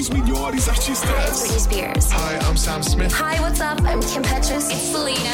[0.00, 1.40] os melhores artistas.
[1.40, 2.10] Britney Spears.
[2.10, 3.12] Hi, I'm Sam Smith.
[3.12, 3.78] Hi, what's up?
[3.82, 4.70] I'm Kim Petras.
[4.70, 5.30] It's Selena.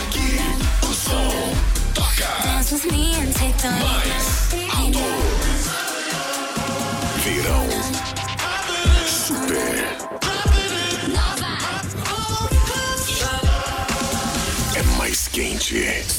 [0.00, 0.40] Aqui
[0.82, 4.05] o som toca Dance with me and take the
[15.72, 16.15] mais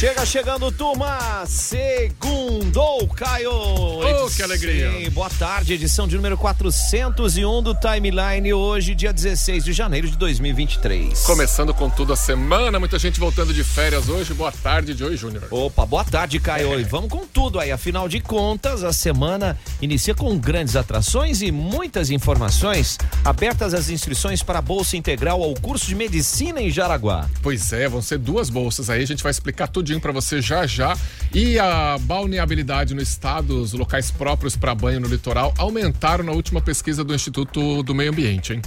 [0.00, 1.44] Chega chegando, turma!
[1.44, 3.50] Segundou, Caio!
[3.52, 4.90] Oh, que alegria.
[4.90, 10.16] Sim, boa tarde, edição de número 401 do Timeline, hoje, dia 16 de janeiro de
[10.16, 11.20] 2023.
[11.20, 14.32] Começando com tudo a semana, muita gente voltando de férias hoje.
[14.32, 15.44] Boa tarde, Joey Júnior.
[15.50, 16.80] Opa, boa tarde, Caio.
[16.80, 17.70] E vamos com tudo aí.
[17.70, 22.96] Afinal de contas, a semana inicia com grandes atrações e muitas informações.
[23.22, 27.28] Abertas as inscrições para a Bolsa Integral ao curso de Medicina em Jaraguá.
[27.42, 30.66] Pois é, vão ser duas bolsas aí, a gente vai explicar tudinho pra você já
[30.66, 30.96] já.
[31.34, 36.60] E a balneabilidade no estado, os locais próprios para banho no litoral aumentaram na última
[36.60, 38.62] pesquisa do Instituto do Meio Ambiente, hein?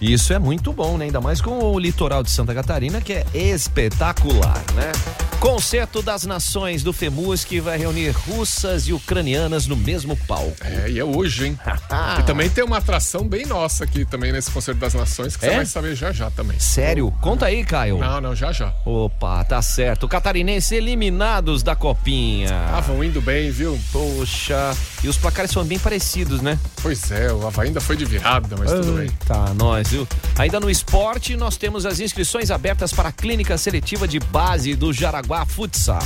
[0.00, 1.06] Isso é muito bom, né?
[1.06, 4.92] Ainda mais com o litoral de Santa Catarina, que é espetacular, né?
[5.40, 10.56] Concerto das Nações do FEMUS que vai reunir russas e ucranianas no mesmo palco.
[10.62, 11.58] É, e é hoje, hein?
[12.18, 15.50] e também tem uma atração bem nossa aqui também nesse Concerto das Nações, que É?
[15.50, 16.58] você vai saber já já também.
[16.58, 17.12] Sério?
[17.20, 17.98] Conta aí, Caio.
[17.98, 18.72] Não, não, já já.
[18.84, 20.08] Opa, tá certo.
[20.08, 22.50] Catarinense eliminados da copinha.
[22.72, 23.78] Ah, vão indo bem, viu?
[23.92, 24.74] Poxa,
[25.06, 26.58] e os placares são bem parecidos, né?
[26.82, 29.08] Pois é, o Havaí ainda foi de virada, mas tudo bem.
[29.24, 30.06] Tá, nós, viu?
[30.36, 34.92] Ainda no esporte, nós temos as inscrições abertas para a clínica seletiva de base do
[34.92, 36.02] Jaraguá Futsal.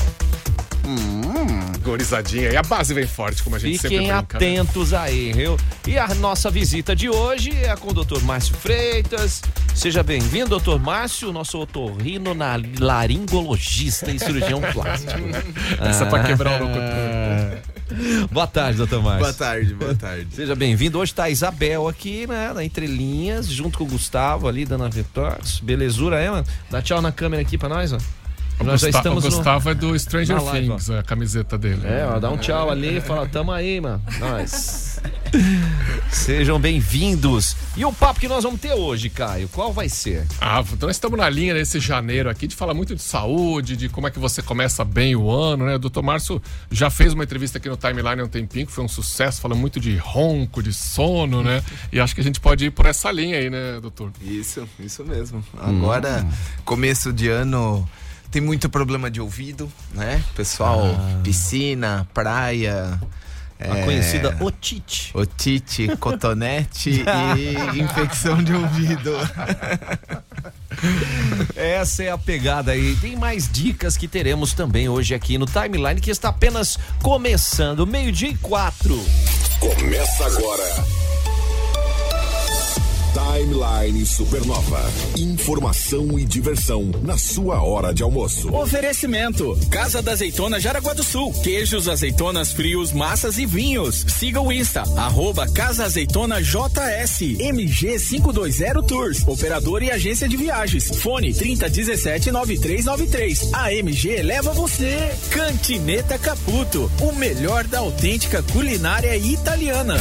[1.83, 2.51] Gorizadinha.
[2.51, 4.39] E a base vem forte, como a gente sempre Fiquem brinca.
[4.39, 4.47] né?
[4.51, 5.57] atentos aí, viu?
[5.87, 9.41] E a nossa visita de hoje é com o doutor Márcio Freitas.
[9.75, 15.21] Seja bem-vindo, doutor Márcio, nosso otorrino na laringologista e cirurgião plástico.
[15.81, 17.70] Essa é pra quebrar o louco Ah.
[18.31, 19.21] Boa tarde, doutor Márcio.
[19.21, 20.35] Boa tarde, boa tarde.
[20.35, 20.99] Seja bem-vindo.
[20.99, 22.53] Hoje tá a Isabel aqui, né?
[22.53, 25.61] Na Entre Linhas, junto com o Gustavo ali, dando a vitórias.
[25.61, 26.47] Belezura, é, mano?
[26.71, 27.99] Dá tchau na câmera aqui pra nós, ó.
[28.65, 29.37] Nós já Gustavo, estamos o no...
[29.37, 31.81] Gustavo é do Stranger na live, Things, a camiseta dele.
[31.85, 34.03] É, ó, dá um tchau ali e fala, tamo aí, mano.
[34.19, 35.01] Nós.
[36.13, 37.57] Sejam bem-vindos.
[37.75, 40.27] E o papo que nós vamos ter hoje, Caio, qual vai ser?
[40.41, 43.89] Ah, então nós estamos na linha nesse janeiro aqui de falar muito de saúde, de
[43.89, 45.77] como é que você começa bem o ano, né?
[45.77, 48.85] O doutor Márcio já fez uma entrevista aqui no Timeline há um tempinho, que foi
[48.85, 51.63] um sucesso, fala muito de ronco, de sono, né?
[51.91, 54.11] E acho que a gente pode ir por essa linha aí, né, doutor?
[54.21, 55.43] Isso, isso mesmo.
[55.59, 56.27] Agora,
[56.65, 57.89] começo de ano,
[58.31, 60.23] tem muito problema de ouvido, né?
[60.35, 60.85] Pessoal,
[61.23, 63.01] piscina, praia.
[63.61, 65.11] A é, conhecida otite.
[65.13, 67.05] Otite, cotonete
[67.37, 69.13] e infecção de ouvido.
[71.55, 72.97] Essa é a pegada aí.
[72.97, 77.87] Tem mais dicas que teremos também hoje aqui no Timeline, que está apenas começando.
[77.87, 78.99] Meio-dia e quatro.
[79.59, 80.85] Começa agora.
[83.13, 84.81] Timeline Supernova.
[85.17, 88.55] Informação e diversão na sua hora de almoço.
[88.55, 91.33] Oferecimento: Casa da Azeitona Jaraguá do Sul.
[91.43, 94.05] Queijos, azeitonas frios, massas e vinhos.
[94.07, 97.23] Siga o Insta, arroba Casa Azeitona JS.
[97.41, 99.27] MG 520 Tours.
[99.27, 100.89] Operador e agência de viagens.
[101.01, 103.51] Fone 3017 9393.
[103.53, 105.11] A MG leva você.
[105.31, 106.91] Cantineta Caputo.
[107.01, 109.97] O melhor da autêntica culinária italiana.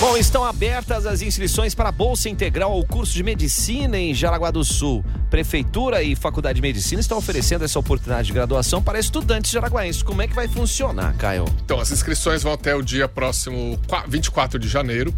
[0.00, 4.52] Bom, estão abertas as inscrições para a Bolsa Integral ao curso de Medicina em Jaraguá
[4.52, 5.04] do Sul.
[5.28, 10.00] Prefeitura e Faculdade de Medicina estão oferecendo essa oportunidade de graduação para estudantes jaraguaenses.
[10.04, 11.46] Como é que vai funcionar, Caio?
[11.64, 15.12] Então, as inscrições vão até o dia próximo qua- 24 de janeiro.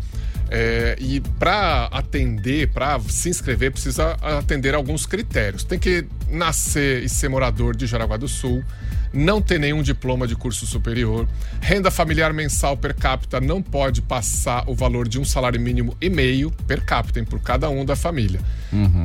[0.52, 5.62] É, e para atender, para se inscrever, precisa atender alguns critérios.
[5.62, 8.64] Tem que nascer e ser morador de Jaraguá do Sul,
[9.12, 11.28] não ter nenhum diploma de curso superior,
[11.60, 16.08] renda familiar mensal per capita não pode passar o valor de um salário mínimo e
[16.08, 18.40] meio per capita hein, por cada um da família.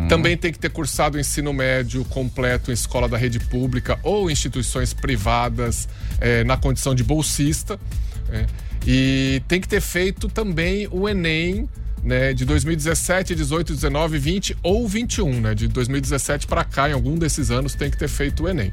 [0.07, 4.29] Também tem que ter cursado o ensino médio completo em escola da rede pública ou
[4.29, 5.87] instituições privadas
[6.19, 7.79] eh, na condição de bolsista.
[8.29, 8.45] né?
[8.85, 11.67] E tem que ter feito também o Enem
[12.03, 15.55] né, de 2017, 18, 19, 20 ou 21, né?
[15.55, 18.71] De 2017 para cá, em algum desses anos, tem que ter feito o Enem.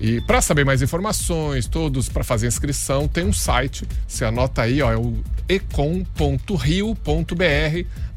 [0.00, 4.80] E para saber mais informações, todos para fazer inscrição, tem um site, você anota aí,
[4.80, 5.14] ó, é o
[5.46, 7.04] ecom.rio.br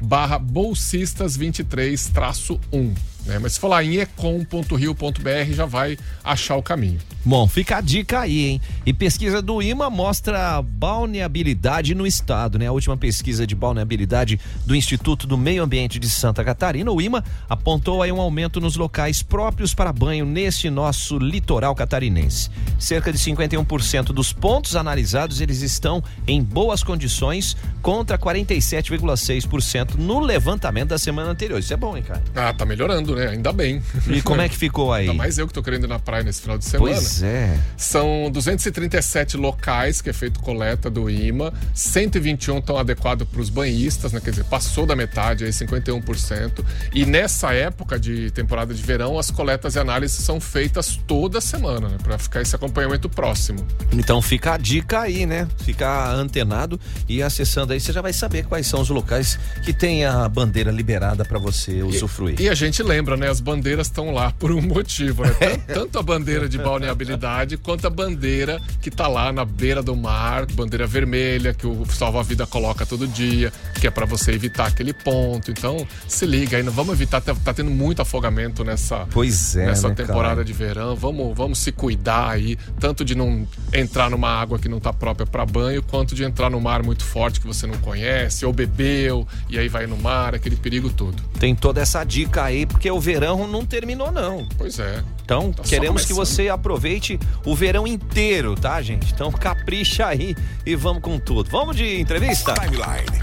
[0.00, 2.94] barra bolsistas 23-1.
[3.24, 3.38] Né?
[3.38, 6.98] Mas se for lá em ecom.rio.br já vai achar o caminho.
[7.24, 8.60] Bom, fica a dica aí, hein?
[8.84, 12.66] E pesquisa do IMA mostra balneabilidade no estado, né?
[12.66, 17.24] A última pesquisa de balneabilidade do Instituto do Meio Ambiente de Santa Catarina, o IMA,
[17.48, 22.50] apontou aí um aumento nos locais próprios para banho nesse nosso litoral catarinense.
[22.78, 30.88] Cerca de 51% dos pontos analisados, eles estão em boas condições, contra 47,6% no levantamento
[30.88, 31.58] da semana anterior.
[31.58, 32.22] Isso é bom, hein, cara?
[32.34, 33.28] Ah, tá melhorando, né?
[33.28, 33.82] Ainda bem.
[34.08, 35.02] E como é que ficou aí?
[35.02, 36.94] Ainda mais eu que tô querendo ir na praia nesse final de semana.
[36.94, 37.58] Pois é.
[37.76, 44.12] São 237 locais que é feito coleta do IMA, 121 estão adequados para os banhistas,
[44.12, 44.20] né?
[44.20, 46.64] quer dizer, passou da metade, aí 51%.
[46.92, 51.88] E nessa época de temporada de verão, as coletas e análises são feitas toda semana,
[51.88, 51.96] né?
[52.02, 53.66] para ficar esse acompanhamento próximo.
[53.92, 55.46] Então fica a dica aí, né?
[55.58, 60.04] Ficar antenado e acessando aí, você já vai saber quais são os locais que tem
[60.04, 62.40] a bandeira liberada para você usufruir.
[62.40, 63.28] E a gente lembra, né?
[63.28, 65.56] As bandeiras estão lá por um motivo, né?
[65.72, 70.46] Tanto, a bandeira de balneabilidade quanto a bandeira que tá lá na beira do mar,
[70.46, 75.50] bandeira vermelha que o salva-vida coloca todo dia, que é para você evitar aquele ponto.
[75.50, 79.66] Então, se liga aí, não vamos evitar, tá, tá tendo muito afogamento nessa, Pois é,
[79.66, 80.44] nessa né, temporada cara?
[80.44, 80.96] de verão.
[80.96, 85.26] Vamos, vamos se cuidar aí, tanto de não entrar numa água que não tá própria
[85.26, 89.26] para banho, quanto de entrar no mar muito forte que você não conhece, ou bebeu
[89.48, 91.22] e aí vai no mar, aquele perigo todo.
[91.38, 94.46] Tem toda essa dica aí, porque o verão não terminou, não.
[94.56, 95.02] Pois é.
[95.24, 99.12] Então, Tá queremos que você aproveite o verão inteiro, tá, gente?
[99.12, 101.50] Então, capricha aí e vamos com tudo.
[101.50, 102.54] Vamos de entrevista?
[102.54, 103.20] Timeline.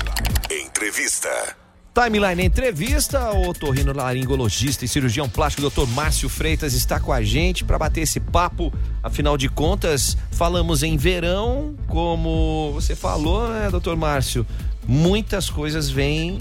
[0.49, 1.29] Entrevista.
[1.93, 5.85] Timeline Entrevista, o torrino laringologista e cirurgião plástico Dr.
[5.87, 8.73] Márcio Freitas está com a gente para bater esse papo.
[9.03, 13.95] Afinal de contas, falamos em verão, como você falou, né, Dr.
[13.97, 14.47] Márcio?
[14.87, 16.39] Muitas coisas vêm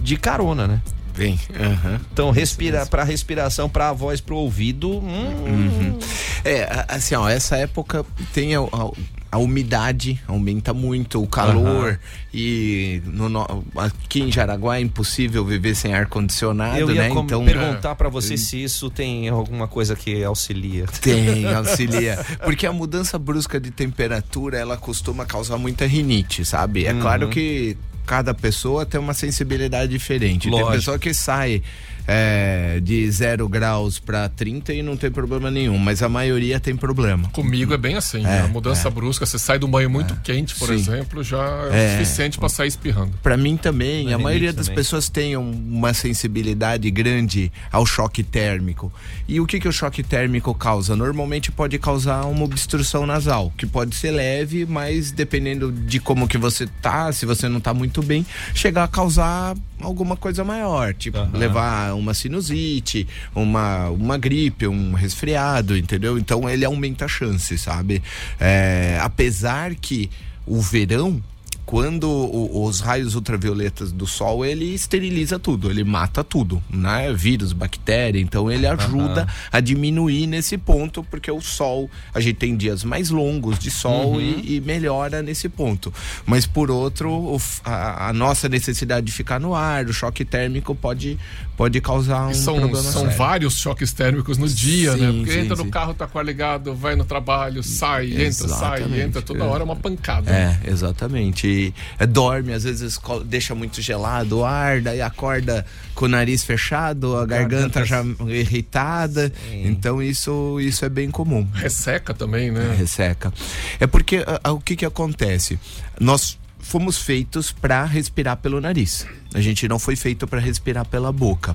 [0.00, 0.80] de carona, né?
[1.14, 1.38] Vem.
[1.58, 2.00] aham.
[2.12, 4.98] Então, respira para respiração, para a voz, para o ouvido.
[4.98, 5.98] hum,
[6.44, 8.90] É, a- assim, ó, essa época tem a, a-
[9.30, 11.98] a umidade aumenta muito, o calor
[12.34, 17.08] e no, no- aqui em Jaraguá é impossível viver sem ar condicionado, Eu né?
[17.08, 20.84] Então perguntar para você se isso tem alguma coisa que auxilia.
[21.00, 22.18] Tem, auxilia.
[22.44, 26.84] Porque a mudança brusca de temperatura, ela costuma causar muita rinite, sabe?
[26.86, 27.76] É claro que
[28.06, 30.48] cada pessoa tem uma sensibilidade diferente.
[30.48, 30.70] Lógico.
[30.70, 31.62] Tem pessoa que sai
[32.06, 36.76] é, de 0 graus para 30 e não tem problema nenhum, mas a maioria tem
[36.76, 37.28] problema.
[37.30, 40.68] Comigo é bem assim, É, a mudança brusca, você sai do banho muito quente, por
[40.68, 40.74] Sim.
[40.74, 41.96] exemplo, já é, É.
[41.96, 43.12] o suficiente para sair espirrando.
[43.22, 44.76] Pra mim também, Na a maioria das também.
[44.76, 48.92] pessoas tem um- uma sensibilidade grande ao choque térmico.
[49.28, 50.94] E o que, que o choque térmico causa?
[50.96, 56.38] Normalmente pode causar uma obstrução nasal, que pode ser leve, mas dependendo de como que
[56.38, 61.18] você tá, se você não tá muito bem, chegar a causar alguma coisa maior, tipo
[61.18, 61.36] Aham.
[61.36, 66.18] levar uma sinusite, uma, uma gripe, um resfriado, entendeu?
[66.18, 68.02] Então ele aumenta a chance, sabe?
[68.40, 70.10] É, apesar que
[70.46, 71.22] o verão
[71.64, 77.12] quando o- os raios ultravioletas do sol ele esteriliza tudo, ele mata tudo, né?
[77.12, 82.56] Vírus, bactéria, então ele ajuda a diminuir nesse ponto, porque o sol, a gente tem
[82.56, 85.92] dias mais longos de sol e, e melhora nesse ponto.
[86.26, 90.74] Mas por outro, o a, a nossa necessidade de ficar no ar, o choque térmico
[90.74, 91.18] pode,
[91.56, 93.16] pode causar um são, problema são sério.
[93.16, 95.10] vários choques térmicos no dia, né?
[95.10, 95.64] Sim, Porque sim, entra sim.
[95.64, 99.62] no carro, tá com ar ligado, vai no trabalho, sai, entra, sai, entra, toda hora
[99.62, 100.30] é uma pancada.
[100.30, 100.60] né?
[100.64, 101.46] É, exatamente.
[101.46, 106.42] E, é, dorme, às vezes deixa muito gelado o ar, daí acorda com o nariz
[106.42, 109.32] fechado, a garganta, já irritada.
[109.52, 111.46] Então isso, isso é bem comum.
[111.54, 112.74] Resseca também, né?
[112.78, 113.32] Resseca.
[113.78, 115.58] É porque a- a- o que que acontece?
[116.00, 119.06] Nós fomos feitos para respirar pelo nariz.
[119.34, 121.54] A gente não foi feito para respirar pela boca.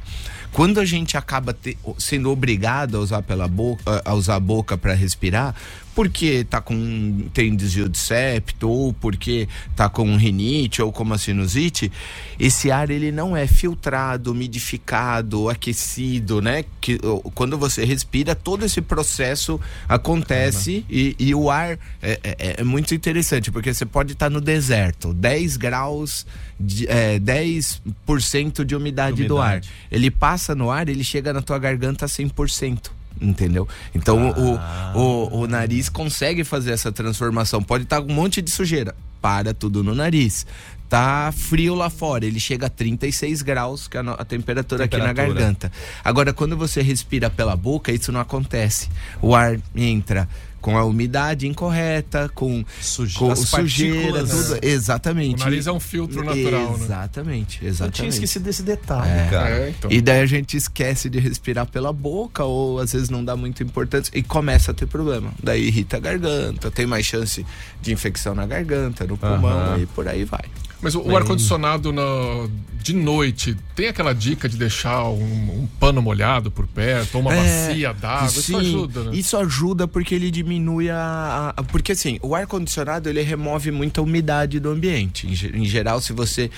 [0.52, 4.78] Quando a gente acaba te- sendo obrigado a usar pela boca, a usar a boca
[4.78, 5.56] para respirar,
[5.98, 11.18] porque tá com tem desvio de septo ou porque tá com rinite ou com uma
[11.18, 11.92] sinusite,
[12.40, 16.64] esse ar ele não é filtrado, umidificado, aquecido, né?
[16.80, 17.00] Que
[17.34, 22.94] quando você respira, todo esse processo acontece e, e o ar é, é- é muito
[22.94, 26.28] interessante, porque você pode estar no deserto, 10 graus,
[26.60, 29.54] de, é, 10% de umidade, do ar.
[29.54, 29.70] Umidade.
[29.92, 32.92] Ele passa no ar, ele chega na tua garganta a 100%.
[33.22, 33.68] Entendeu?
[33.96, 34.60] Então o,
[35.00, 37.62] o, o nariz consegue fazer essa transformação.
[37.64, 38.96] Pode estar com um monte de sujeira.
[39.22, 40.46] Para tudo no nariz.
[40.88, 44.86] Tá frio lá fora, ele chega a 36 graus, que é a, no- a temperatura,
[44.86, 45.40] aqui na Temperatura.
[45.42, 45.72] garganta.
[46.02, 48.88] Agora, quando você respira pela boca, isso não acontece.
[49.22, 50.30] O ar entra
[50.62, 54.60] com a umidade incorreta, com, Suje- com as sujeira, partículas, tudo.
[54.66, 55.36] Exatamente.
[55.42, 56.84] O nariz é um filtro natural, né?
[56.86, 57.96] Exatamente, Eu exatamente.
[57.96, 59.28] tinha esquecido desse detalhe, É.
[59.30, 59.50] cara.
[59.50, 59.92] É, então.
[59.92, 63.64] E daí a gente esquece de respirar pela boca ou às vezes não dá muita
[63.64, 65.32] importância e começa a ter problema.
[65.42, 67.46] Daí irrita a garganta, tem mais chance
[67.82, 70.44] de infecção na garganta, no pulmão e por aí vai.
[70.82, 72.48] Mas o, o ar-condicionado na-
[72.88, 75.18] de noite, tem aquela dica de deixar um,
[75.64, 78.28] um pano molhado por perto, ou uma É, bacia d'água?
[78.28, 79.12] Isso ajuda, né?
[79.16, 84.60] Isso ajuda porque ele diminui a, a- Porque assim, o ar-condicionado ele remove muita umidade
[84.60, 85.28] do ambiente.
[85.28, 86.50] Em, em geral, se você.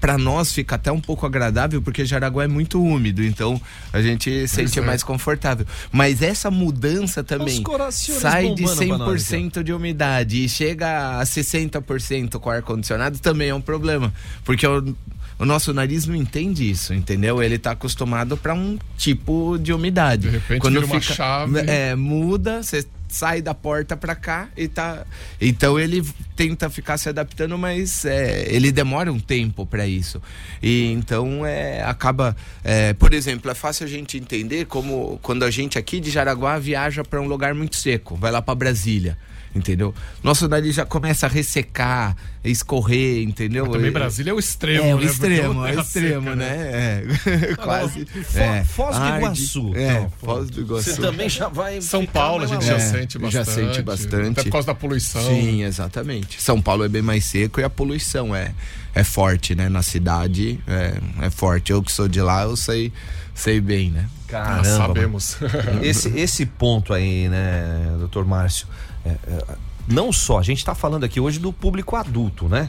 [0.00, 3.60] para nós fica até um pouco agradável porque Jaraguá é muito úmido, então
[3.92, 4.82] a gente sente é.
[4.82, 5.66] mais confortável.
[5.92, 11.24] Mas essa mudança também sai de bombando pra nós, 100% de umidade e chega a
[11.24, 14.12] 60% com ar-condicionado também é um problema.
[14.44, 14.96] Porque o,
[15.38, 17.42] o nosso nariz não entende isso, entendeu?
[17.42, 20.22] Ele tá acostumado para um tipo de umidade.
[20.22, 21.58] De repente vira uma chave.
[21.66, 25.04] É, muda, você sai da porta para cá e tá.
[25.40, 26.02] Então ele
[26.34, 30.20] tenta ficar se adaptando, mas é, ele demora um tempo para isso.
[30.62, 32.36] E então é, acaba.
[32.64, 36.58] é, por exemplo, é fácil a gente entender como quando a gente aqui de Jaraguá
[36.58, 39.18] viaja para um lugar muito seco, vai lá para Brasília.
[39.56, 39.94] Entendeu?
[40.22, 43.64] Nosso nariz já começa a ressecar, escorrer, entendeu?
[43.64, 45.04] Mas também Brasília é o extremo, é, o né?
[45.06, 46.46] extremo, é o terra extremo, seca, né?
[46.48, 48.04] É, quase.
[48.06, 48.64] Fo- é.
[48.64, 49.06] Foz do.
[49.16, 49.72] Iguaçu.
[49.74, 50.90] É, Então, Foz do Iguaçu.
[50.94, 51.80] Você também já vai.
[51.80, 52.72] São Paulo a gente lá.
[52.72, 53.50] já É, sente já bastante.
[53.50, 54.30] sente bastante.
[54.32, 55.22] Até por causa da poluição.
[55.26, 56.40] Sim, exatamente.
[56.42, 58.52] São Paulo é bem mais seco e a poluição é,
[58.94, 59.68] é forte, né?
[59.70, 61.72] Na cidade é, é forte.
[61.72, 62.92] Eu que sou de lá, eu sei,
[63.34, 64.06] sei bem, né?
[64.30, 64.64] Nós Caramba.
[64.64, 65.36] sabemos.
[65.82, 68.66] Esse, esse ponto aí, né, doutor Márcio?
[69.06, 72.68] É, é, não só, a gente tá falando aqui hoje do público adulto, né?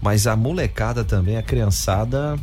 [0.00, 2.38] Mas a molecada também, a criançada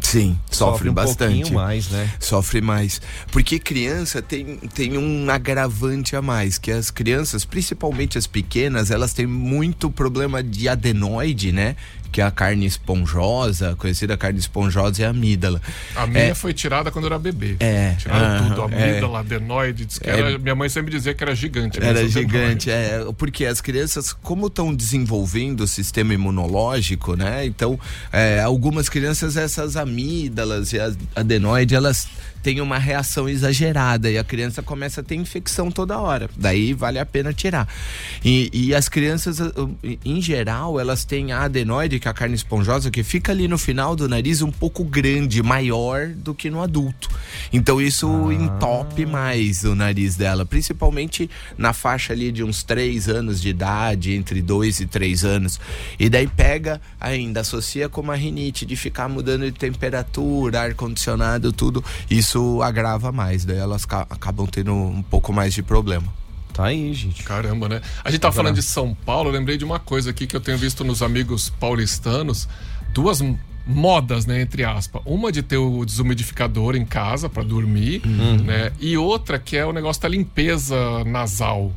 [0.00, 1.36] Sim, sofre, um bastante.
[1.36, 2.12] pouquinho mais, né?
[2.18, 3.00] Sofre mais.
[3.30, 9.12] Porque criança tem, tem um agravante a mais, que as crianças, principalmente as pequenas, elas
[9.14, 11.76] têm muito problema de adenoide, né?
[12.12, 15.60] Que é a carne esponjosa, conhecida carne esponjosa é a amígdala.
[15.96, 16.34] A minha É.
[16.34, 17.56] foi tirada quando eu era bebê.
[17.58, 17.94] É.
[17.98, 18.90] Tiraram tudo, é.
[18.90, 19.86] amígdala, adenoide.
[19.86, 20.18] Diz que É.
[20.18, 21.78] era- minha mãe sempre dizia que era gigante.
[21.78, 22.12] Era adenoide.
[22.12, 27.46] gigante, é, porque as crianças, como estão desenvolvendo o sistema imunológico, né?
[27.46, 27.80] Então,
[28.12, 32.06] é, algumas crianças, essas amígdalas e as adenoide, elas
[32.42, 36.28] têm uma reação exagerada e a criança começa a ter infecção toda hora.
[36.36, 37.68] Daí vale a pena tirar.
[38.24, 42.34] E, e as crianças, uh, em geral, elas têm a adenoide, que é a carne
[42.34, 46.62] esponjosa, que fica ali no final do nariz um pouco grande, maior do que no
[46.62, 47.08] adulto.
[47.52, 53.40] Então isso entope mais o nariz dela, principalmente na faixa ali de uns 3 anos
[53.40, 55.60] de idade, entre 2 e 3 anos.
[55.98, 61.84] E daí pega ainda, associa com uma rinite de ficar mudando de temperatura, ar-condicionado, tudo.
[62.10, 62.31] Isso
[62.62, 66.06] agrava mais, daí elas ca- acabam tendo um pouco mais de problema.
[66.52, 67.22] Tá aí, gente.
[67.24, 67.80] Caramba, né?
[68.04, 70.40] A gente tava falando de São Paulo, eu lembrei de uma coisa aqui que eu
[70.40, 72.46] tenho visto nos amigos paulistanos,
[72.92, 73.22] duas
[73.66, 75.00] modas, né, entre aspas.
[75.06, 78.02] Uma de ter o desumidificador em casa para dormir,
[78.44, 78.72] né?
[78.80, 81.72] E outra que é o negócio da limpeza nasal.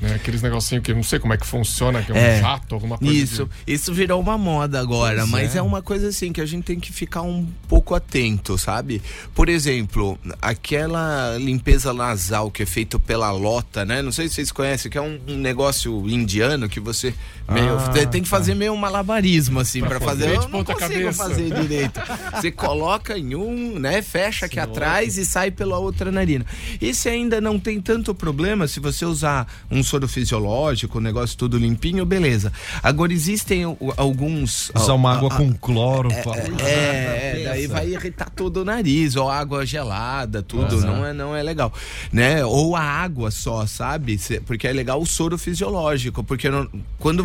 [0.00, 0.14] Né?
[0.14, 2.74] Aqueles negocinhos que eu não sei como é que funciona, que é um É, jato,
[2.74, 3.12] alguma coisa.
[3.14, 5.58] Isso, de- isso virou uma moda agora, Pois mas é.
[5.58, 5.62] é.
[5.62, 9.02] uma coisa assim que a gente tem que ficar um pouco atento, sabe?
[9.34, 14.02] Por exemplo, aquela limpeza nasal que é feito pela lota, né?
[14.02, 17.14] Não sei se vocês conhecem, que é um, um negócio indiano que você
[17.48, 18.36] meio, Ah, tem- que tá.
[18.36, 20.28] fazer meio um malabarismo assim Pra para fazer.
[20.30, 21.12] Eu não ponta consigo cabeça.
[21.24, 22.00] fazer direito.
[22.34, 24.02] Você coloca em um, né?
[24.02, 26.44] Fecha aqui atrás e sai pela outra narina.
[26.80, 31.58] Esse ainda não tem tanto problema se você usar um soro fisiológico, o negócio tudo
[31.58, 32.52] limpinho, beleza.
[32.82, 33.64] Agora existem
[33.96, 34.70] alguns.
[34.74, 36.08] Usar uma a- água a- com cloro.
[36.22, 36.34] pô.
[36.34, 41.34] é, é, daí vai irritar todo o nariz, ou água gelada, tudo, não é, não
[41.34, 41.72] é legal,
[42.12, 42.44] né?
[42.44, 44.18] Ou a água só, sabe?
[44.46, 46.68] Porque é legal o soro fisiológico, porque não-
[46.98, 47.24] quando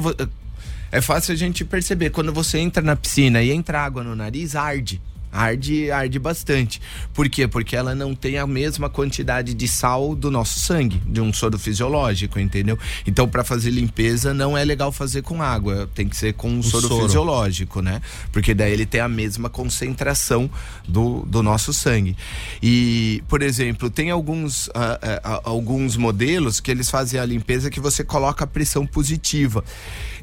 [0.92, 4.56] é fácil a gente perceber, quando você entra na piscina e entra água no nariz,
[4.56, 5.02] arde.
[5.36, 6.82] Arde, arde bastante.
[7.14, 7.48] Por quê?
[7.48, 11.60] Porque ela não tem a mesma quantidade de sal do nosso sangue, de um soro
[11.60, 12.80] fisiológico, entendeu?
[13.06, 16.64] Então, para fazer limpeza, não é legal fazer com água, tem que ser com um
[16.64, 17.06] soro, soro.
[17.06, 18.02] fisiológico, né?
[18.32, 20.50] Porque daí ele tem a mesma concentração
[20.88, 22.16] do, do nosso sangue.
[22.64, 27.80] E, por exemplo, tem alguns, ah, ah, alguns modelos que eles fazem a limpeza que
[27.80, 29.64] você coloca a pressão positiva.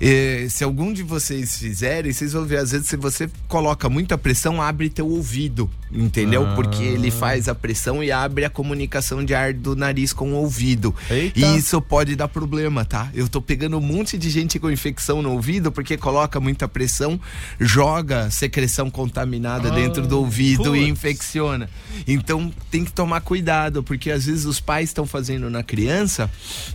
[0.01, 4.19] Eh, se algum de vocês fizerem, vocês vão ver, às vezes, se você coloca muita
[4.19, 5.71] pressão, abre teu ouvido.
[5.95, 6.47] Entendeu?
[6.55, 10.37] Porque ele faz a pressão e abre a comunicação de ar do nariz com o
[10.37, 10.95] ouvido.
[11.11, 11.39] Eita.
[11.39, 13.11] E isso pode dar problema, tá?
[13.15, 17.21] Eu tô pegando um monte de gente com infecção no ouvido porque coloca muita pressão,
[17.61, 20.91] joga secreção contaminada dentro do ouvido e putz.
[20.91, 21.69] infecciona.
[22.07, 26.31] Então tem que tomar cuidado, porque às vezes os pais estão fazendo na criança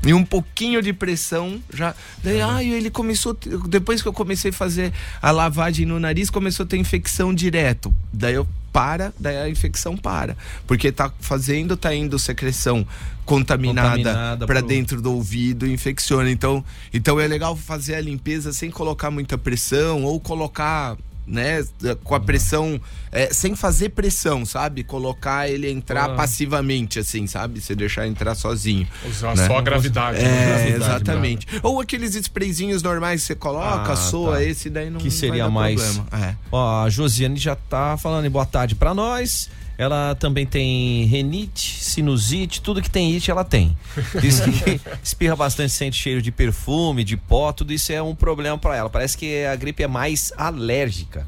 [0.05, 1.95] e um pouquinho de pressão já.
[2.23, 3.35] Daí, ai, ele começou.
[3.67, 7.93] Depois que eu comecei a fazer a lavagem no nariz, começou a ter infecção direto.
[8.17, 10.37] Daí eu para, daí a infecção para.
[10.67, 12.85] Porque tá fazendo, tá indo secreção
[13.25, 16.29] contaminada, Contaminada para pro- dentro do ouvido infecciona.
[16.29, 20.95] Então, então é legal fazer a limpeza sem colocar muita pressão ou colocar
[21.27, 21.65] né,
[22.03, 22.79] com a pressão,
[23.11, 24.83] é, sem fazer pressão, sabe?
[24.83, 26.15] Colocar ele entrar Ah.
[26.15, 27.59] passivamente, assim, sabe?
[27.59, 28.87] Você deixar entrar sozinho.
[29.05, 29.45] Usar Né?
[29.45, 30.17] só a gravidade.
[30.19, 30.23] né?
[30.23, 31.47] É, gravidade, exatamente.
[31.61, 34.43] Ou aqueles sprayzinhos normais que você coloca, Ah, soa, tá.
[34.43, 36.25] esse daí não Que vai seria dar mais- problema.
[36.27, 36.35] É.
[36.51, 39.49] Ó, a Josiane já tá falando boa tarde pra nós.
[39.77, 43.77] Ela também tem renite, sinusite, tudo que tem it ela tem.
[44.19, 48.57] Diz que espirra bastante, sente cheiro de perfume, de pó, tudo isso é um problema
[48.57, 48.89] pra ela.
[48.89, 51.27] Parece que a gripe é mais alérgica.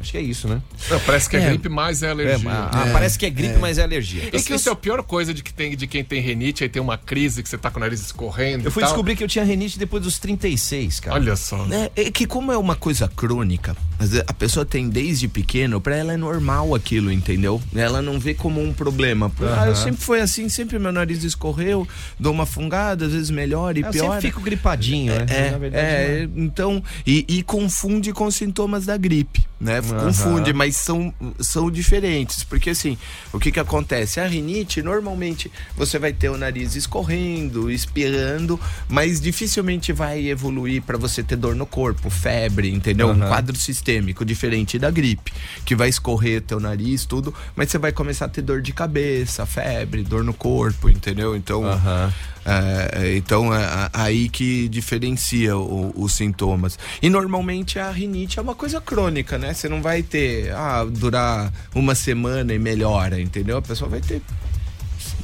[0.00, 0.62] Acho que é isso, né?
[0.88, 1.48] Não, parece que é, É.
[1.50, 2.50] gripe, mas é É, alergia.
[2.50, 4.30] ah, Parece que é gripe, mas é alergia.
[4.34, 6.80] Isso, isso é a pior coisa de, que tem, de quem tem renite, aí tem
[6.80, 8.64] uma crise que você tá com o nariz escorrendo.
[8.66, 8.92] Eu fui e tal.
[8.94, 11.16] descobrir que eu tinha renite depois dos 36, cara.
[11.16, 11.66] Olha só.
[11.70, 15.78] É, é que como é uma coisa crônica, às vezes a pessoa tem desde pequeno,
[15.78, 17.60] pra ela é normal aquilo, entendeu?
[17.74, 19.30] Ela não vê como um problema.
[19.58, 21.86] Ah, eu sempre foi assim, sempre meu nariz escorreu,
[22.18, 24.12] dou uma fungada, às vezes melhora e Eu piora.
[24.14, 25.26] sempre fico gripadinho, né?
[25.28, 29.82] É, Na verdade, é, então, e, e confunde com sintomas da gripe, né?
[29.82, 32.96] Confunde, mas são, são diferentes, porque assim,
[33.34, 34.18] o que que acontece?
[34.18, 40.96] A rinite, normalmente, você vai ter o nariz escorrendo, espirrando, mas dificilmente vai evoluir para
[40.96, 43.08] você ter dor no corpo, febre, entendeu?
[43.08, 43.28] Um Aham.
[43.28, 43.89] quadro sistêmico,
[44.24, 45.32] diferente da gripe,
[45.64, 49.44] que vai escorrer teu nariz, tudo, mas você vai começar a ter dor de cabeça,
[49.46, 51.34] febre, dor no corpo, entendeu?
[51.36, 52.12] Então, Aham.
[52.44, 56.78] é, então é aí que diferencia o- os sintomas.
[57.02, 59.52] E normalmente a rinite é uma coisa crônica, né?
[59.54, 63.56] Você não vai ter, ah, durar uma semana e melhora, entendeu?
[63.58, 64.22] A pessoa vai ter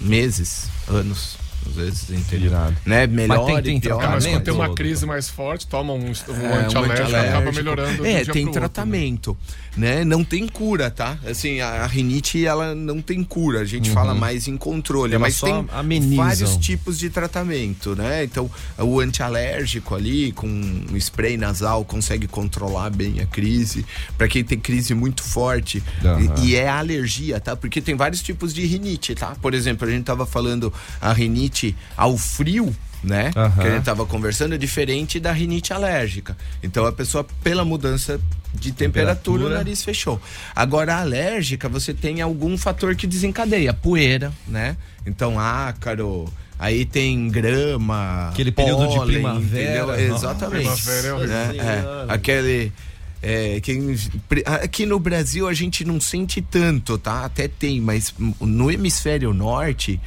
[0.00, 1.37] meses, anos,
[1.68, 2.50] às vezes, entendeu?
[2.50, 2.76] Irado.
[2.85, 3.06] Né?
[3.06, 4.06] Melhora tem e piora.
[4.06, 4.75] Ah, mas quando tem uma Tratamento?
[4.76, 7.52] crise mais forte, toma um, um É, um antialérgico, acaba antialérgico.
[7.54, 8.06] melhorando.
[8.06, 9.37] É, tem pro outro, né?
[9.76, 10.04] Né?
[10.04, 11.18] Não tem cura, tá?
[11.26, 13.61] Assim, a, a rinite, ela não tem cura.
[13.61, 16.16] A gente fala mais em controle, Ela mas tem amenizam.
[16.16, 18.25] vários tipos de tratamento, né?
[18.25, 23.84] Então, o antialérgico ali, com um spray nasal, consegue controlar bem a crise.
[24.17, 26.34] Pra quem tem crise muito forte, Aham.
[26.43, 27.54] e, e é alergia, tá?
[27.56, 29.36] Porque tem vários tipos de rinite, tá?
[29.43, 32.75] Por exemplo, a gente tava falando a rinite ao frio,
[33.06, 33.30] né?
[33.36, 33.62] Aham.
[33.62, 36.36] Que a gente tava conversando, é diferente da rinite alérgica.
[36.62, 38.21] Então a pessoa, pela mudança
[38.52, 39.47] de temperatura, Temperatura.
[39.47, 40.21] o nariz fechou.
[40.54, 43.73] Agora, a alérgica, você tem algum fator que desencadeia.
[43.73, 44.76] Poeira, né?
[45.06, 46.26] Então, ácaro.
[46.58, 48.30] Aí tem grama.
[48.30, 49.80] Aquele período de primavera.
[49.95, 50.14] entendeu?
[50.16, 50.62] Exatamente.
[50.62, 51.36] primavera é horrível.
[51.36, 51.84] É, é.
[52.08, 52.73] Aquele.
[53.23, 53.97] É, quem,
[54.28, 57.25] pre- aqui no Brasil a gente não sente tanto, tá?
[57.25, 60.00] Até tem, mas no hemisfério norte,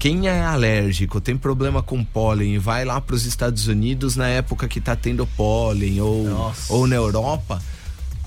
[0.00, 4.26] quem é alérgico, tem problema com pólen e vai lá para os Estados Unidos na
[4.28, 6.72] época que tá tendo pólen ou, Nossa.
[6.72, 7.62] ou na Europa,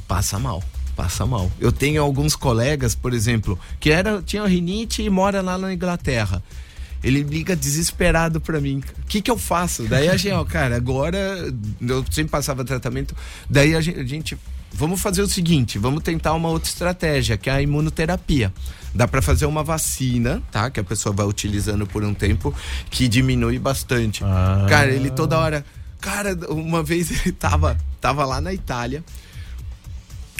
[0.07, 0.63] passa mal.
[0.95, 1.51] Passa mal.
[1.59, 6.43] Eu tenho alguns colegas, por exemplo, que era, tinha rinite e mora lá na Inglaterra.
[7.03, 8.83] Ele liga desesperado pra mim.
[9.03, 9.81] O que que eu faço?
[9.87, 13.15] Daí a gente, ó, cara, agora eu sempre passava tratamento.
[13.49, 14.37] Daí a gente, a gente,
[14.71, 18.53] vamos fazer o seguinte, vamos tentar uma outra estratégia, que é a imunoterapia.
[18.93, 20.69] Dá pra fazer uma vacina, tá?
[20.69, 22.53] Que a pessoa vai utilizando por um tempo,
[22.89, 24.23] que diminui bastante.
[24.23, 24.65] Ah.
[24.69, 25.65] Cara, ele toda hora,
[25.99, 29.03] cara, uma vez ele tava, tava lá na Itália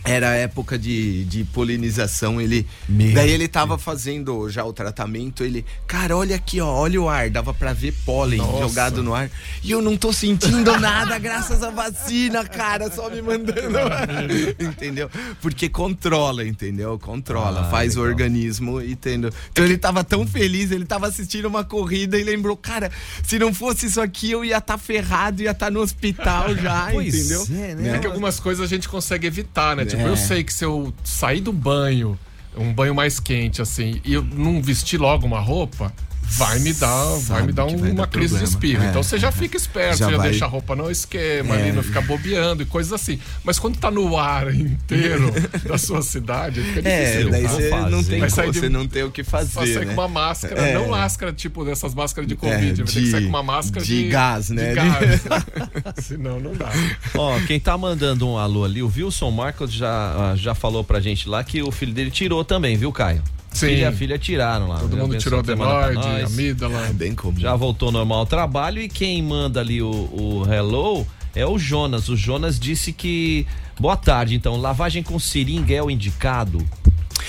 [0.06, 2.68] era a época de, de polinização, ele.
[2.90, 5.66] Meu daí ele tava fazendo já o tratamento, ele.
[5.88, 8.60] Cara, olha aqui, ó, olha o ar, dava pra ver pólen Nossa.
[8.60, 9.30] jogado no ar.
[9.64, 13.78] E eu não tô sentindo nada graças à vacina, cara, só me mandando.
[14.60, 15.10] entendeu?
[15.42, 17.00] Porque controla, entendeu?
[17.00, 18.12] Controla, Ah, faz o legal.
[18.12, 19.32] organismo, entendeu?
[19.52, 22.92] Então ele tava tão feliz, ele tava assistindo uma corrida e lembrou, cara,
[23.24, 27.14] se não fosse isso aqui, eu ia estar ferrado, ia estar no hospital já, Pois
[27.14, 27.44] entendeu?
[27.64, 27.96] é, né?
[27.96, 29.86] É que algumas coisas a gente consegue evitar, né?
[29.96, 30.10] Tipo, É.
[30.10, 32.18] eu sei que se eu sair do banho,
[32.58, 35.94] um banho mais quente, assim, e eu não vestir logo uma roupa,
[36.24, 38.50] vai me dar, vai me dar que vai uma dar crise de problema.
[38.54, 38.84] espirro.
[38.84, 39.32] É, então você já é.
[39.32, 41.62] fica esperto, Já você já vai- deixa a roupa no esquema É.
[41.62, 43.20] ali, não fica bobeando e coisas assim.
[43.44, 45.32] Mas quando tá no ar inteiro
[45.68, 47.30] da sua cidade, fica É, difícil.
[47.32, 47.50] daí tá?
[47.50, 48.10] você não fazer.
[48.10, 49.94] tem como, de- você não tem o que Só fazer, sair né?
[49.94, 50.74] com uma máscara, É.
[50.74, 53.44] não máscara tipo dessas máscaras de É, Covid, vai ter que de- sair com uma
[53.44, 54.70] máscara de de, gás, né?
[54.70, 55.22] De gás.
[56.04, 56.70] Senão não dá.
[57.16, 61.28] Ó, quem tá mandando um alô ali, o Wilson Marcos já, já falou pra gente
[61.30, 63.22] lá que o filho dele tirou também, viu, Caio?
[63.54, 63.68] Sim.
[63.68, 64.80] Filho e a filha tiraram lá.
[64.80, 66.88] Todo mundo tirou adenoide, amígdala.
[66.88, 67.40] É bem comum.
[67.40, 72.10] Já voltou normal ao trabalho e quem manda ali o, o hello é o Jonas.
[72.10, 73.46] O Jonas disse que.
[73.80, 74.56] Boa tarde, então.
[74.56, 76.66] Lavagem com seringa é o indicado?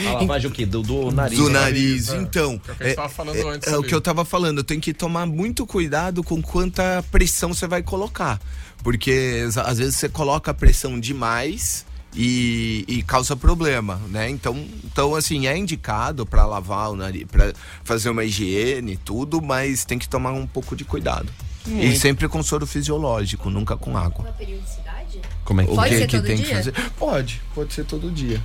[0.06, 0.66] A lavagem o quê?
[0.66, 1.38] Do, do nariz.
[1.38, 1.60] do né?
[1.60, 2.18] nariz, né?
[2.18, 2.60] então.
[2.80, 6.42] É falando antes é o que eu tava falando, tenho que tomar muito cuidado com
[6.42, 8.40] quanta pressão você vai colocar.
[8.82, 14.28] Porque às vezes você coloca a pressão demais e, e causa problema, né?
[14.30, 19.42] Então, então assim, é indicado para lavar o nariz, para fazer uma higiene e tudo,
[19.42, 21.30] mas tem que tomar um pouco de cuidado.
[21.66, 24.26] E sempre com soro fisiológico, nunca com água.
[24.26, 25.20] Uma periodicidade?
[25.44, 26.44] Como é que O Pode que, ser que todo tem dia?
[26.46, 26.72] que fazer?
[26.98, 28.40] Pode, pode ser todo dia.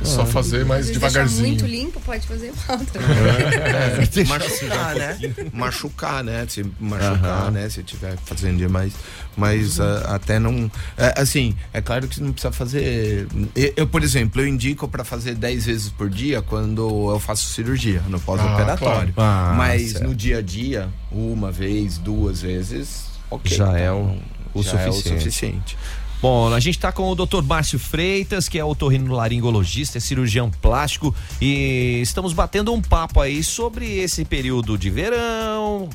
[0.00, 1.48] É só fazer mais devagarzinho.
[1.48, 3.08] muito limpo pode fazer mal também.
[3.10, 5.18] É, machucar, né?
[5.52, 6.46] Machucar, né?
[6.48, 7.68] Se machucar, né?
[7.68, 8.92] Se tiver fazendo demais.
[9.36, 10.70] Mas ah, até não.
[10.96, 13.26] é, assim, é claro que não precisa fazer.
[13.54, 17.52] Eu, eu, por exemplo, eu indico para fazer 10 vezes por dia quando eu faço
[17.52, 19.12] cirurgia, no pós-operatório.
[19.12, 19.14] claro.
[19.16, 20.04] Ah, Mas certo.
[20.04, 23.56] no dia a dia, uma vez, duas vezes, ok.
[23.56, 24.16] Já é o-
[24.54, 25.76] o já é o suficiente.
[26.22, 27.42] Bom, a gente tá com o Dr.
[27.42, 33.98] Márcio Freitas, que é otorrinolaringologista, é cirurgião plástico, e estamos batendo um papo aí sobre
[33.98, 35.90] esse período de verão,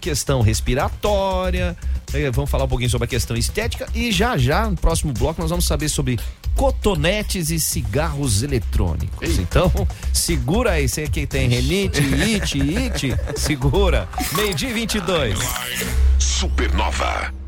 [0.00, 1.76] questão respiratória,
[2.14, 5.40] eh, vamos falar um pouquinho sobre a questão estética e já já, no próximo bloco,
[5.40, 6.16] nós vamos saber sobre
[6.54, 9.36] cotonetes e cigarros eletrônicos.
[9.36, 9.72] Então,
[10.12, 14.08] segura aí, você que tem renite, it, it, segura.
[14.36, 15.40] Meio-dia e 22.
[16.20, 17.41] Supernova.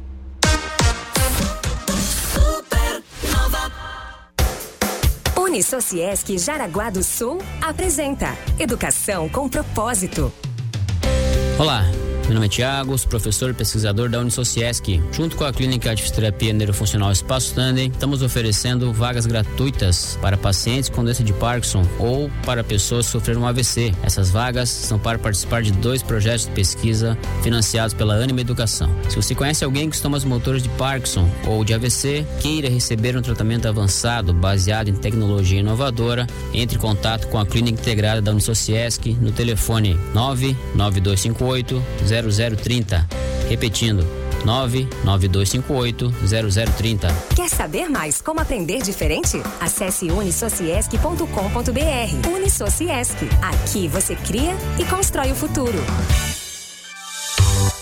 [5.55, 10.33] Unisociesc Jaraguá do Sul apresenta Educação com Propósito.
[11.57, 11.85] Olá,
[12.25, 14.99] meu nome é Tiago, sou professor e pesquisador da Unisociesc.
[15.13, 20.89] Junto com a Clínica de Fisioterapia Neurofuncional Espaço Tandem, estamos oferecendo vagas gratuitas para pacientes
[20.89, 23.93] com doença de Parkinson ou para pessoas que sofreram um AVC.
[24.03, 28.91] Essas vagas são para participar de dois projetos de pesquisa financiados pela Anima Educação.
[29.11, 33.23] Se você conhece alguém com sintomas motores de Parkinson ou de AVC, queira receber um
[33.23, 39.13] tratamento avançado baseado em tecnologia inovadora, entre em contato com a Clínica Integrada da Unisociesc
[39.21, 41.83] no telefone 99258
[42.23, 43.07] 0030.
[43.49, 44.07] Repetindo,
[44.45, 46.13] 99258
[46.75, 47.09] 0030.
[47.35, 49.43] Quer saber mais como aprender diferente?
[49.61, 52.29] Acesse unisociesc.com.br.
[52.29, 53.17] Unisociesc.
[53.43, 55.79] Aqui você cria e constrói o futuro.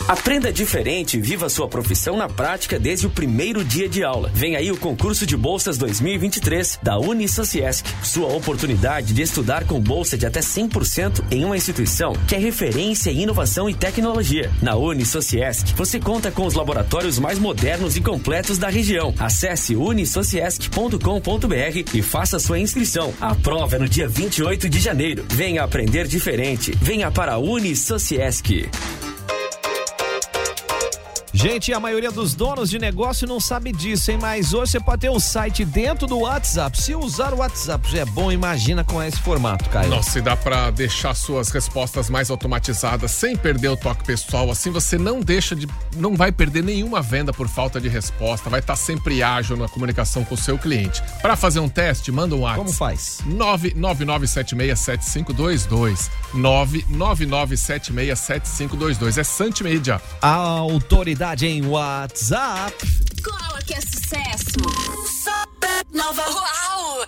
[0.09, 4.31] Aprenda diferente e viva sua profissão na prática desde o primeiro dia de aula.
[4.35, 7.89] Vem aí o concurso de bolsas 2023 da Unisociesc.
[8.03, 13.11] Sua oportunidade de estudar com bolsa de até 100% em uma instituição que é referência
[13.11, 14.51] em inovação e tecnologia.
[14.61, 19.15] Na Unisociesc, você conta com os laboratórios mais modernos e completos da região.
[19.19, 23.15] Acesse unisociesc.com.br e faça sua inscrição.
[23.21, 25.25] A prova é no dia 28 de janeiro.
[25.29, 26.73] Venha aprender diferente.
[26.83, 28.69] Venha para a Unisociesc.
[31.43, 34.19] Gente, a maioria dos donos de negócio não sabe disso, hein?
[34.23, 36.81] Mas hoje você pode ter um site dentro do WhatsApp.
[36.81, 39.91] Se usar o WhatsApp já é bom, imagina com esse formato, Caio.
[39.91, 44.53] Nossa, e dá pra deixar suas respostas mais automatizadas sem perder o toque pessoal.
[44.53, 45.67] Assim você não deixa de.
[45.97, 48.49] não vai perder nenhuma venda por falta de resposta.
[48.49, 51.03] Vai estar sempre ágil na comunicação com o seu cliente.
[51.21, 52.67] Pra fazer um teste, manda um WhatsApp.
[52.67, 53.19] Como faz?
[53.29, 56.09] 999767522.
[56.37, 59.19] 999767522.
[59.19, 60.01] É Santimídia.
[60.21, 62.75] A autoridade em WhatsApp.
[63.25, 64.59] Cola que é sucesso.
[65.25, 66.23] Supernova.
[66.29, 67.07] Uau!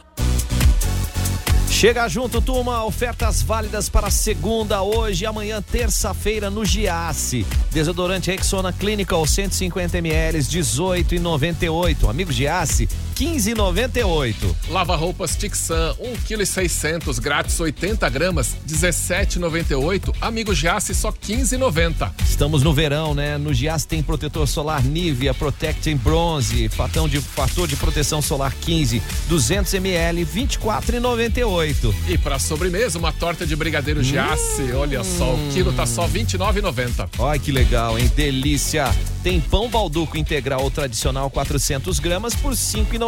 [1.69, 2.83] Chega junto, turma.
[2.85, 7.47] Ofertas válidas para segunda, hoje e amanhã, terça-feira, no Giasse.
[7.71, 12.09] Desodorante Rexona Clinical 150ml, 18,98.
[12.09, 14.35] Amigo Giasse, 15,98.
[14.69, 20.15] Lava roupas Tixan, 1,6 kg, grátis 80 gramas, 17,98.
[20.21, 22.13] Amigo Giasse, só 15,90.
[22.29, 23.39] Estamos no verão, né?
[23.39, 28.53] No Giasse tem protetor solar Nivea Protect em bronze, fatão de fator de proteção solar
[28.53, 31.95] 15, 200 ml, 24,98.
[32.09, 34.73] E para sobremesa, uma torta de brigadeiro Giasse.
[34.73, 37.09] Olha só, o quilo tá só 29,90.
[37.19, 38.11] Olha que legal, hein?
[38.17, 38.93] Delícia!
[39.25, 42.55] Tem pão balduco integral ou tradicional 400 gramas por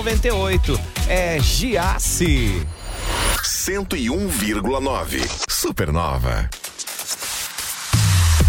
[0.02, 0.78] 5,98.
[1.08, 2.66] É Giasse.
[3.42, 5.28] 101,9.
[5.48, 6.48] Supernova.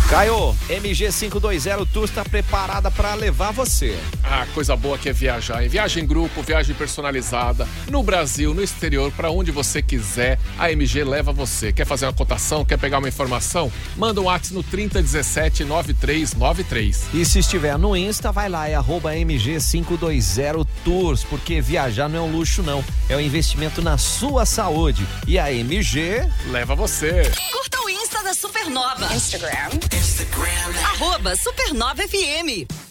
[0.10, 4.00] Caio, MG520 Tour está preparada para levar você.
[4.24, 5.66] Ah, coisa boa que é viajar.
[5.66, 10.72] Em viagem em grupo, viagem personalizada, no Brasil, no exterior, para onde você quiser, a
[10.72, 11.74] MG leva você.
[11.74, 12.64] Quer fazer uma cotação?
[12.64, 13.72] Quer pegar uma informação?
[13.98, 17.08] Manda um WhatsApp no 3017 9393.
[17.14, 22.22] E se estiver no Insta, vai lá, é arroba MG520 Tours, porque viajar não é
[22.22, 22.84] um luxo, não.
[23.10, 25.06] É um investimento na sua saúde.
[25.28, 27.30] E a MG leva você.
[27.52, 29.14] Curta o Insta da Supernova.
[29.14, 29.77] Instagram.
[29.86, 30.74] Instagram.
[30.94, 32.87] Arroba Supernova FM.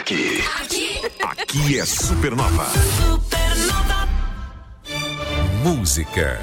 [0.06, 0.40] Aqui.
[0.60, 1.00] Aqui.
[1.20, 2.66] Aqui é Supernova.
[2.66, 4.08] Supernova.
[5.64, 6.40] Música.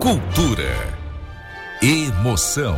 [0.00, 0.98] Cultura.
[1.80, 2.76] Emoção.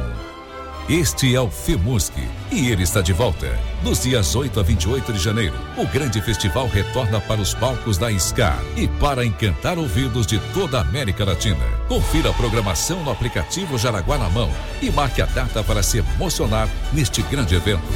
[0.91, 2.13] Este é o FEMUSC
[2.51, 3.57] e ele está de volta.
[3.85, 8.11] Nos dias 8 a 28 de janeiro, o grande festival retorna para os palcos da
[8.19, 11.65] SCAR e para encantar ouvidos de toda a América Latina.
[11.87, 14.51] Confira a programação no aplicativo Jaraguá na Mão
[14.83, 17.87] e marque a data para se emocionar neste grande evento.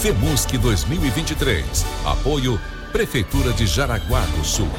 [0.00, 1.84] FEMUSC 2023.
[2.06, 2.58] Apoio
[2.90, 4.70] Prefeitura de Jaraguá do Sul.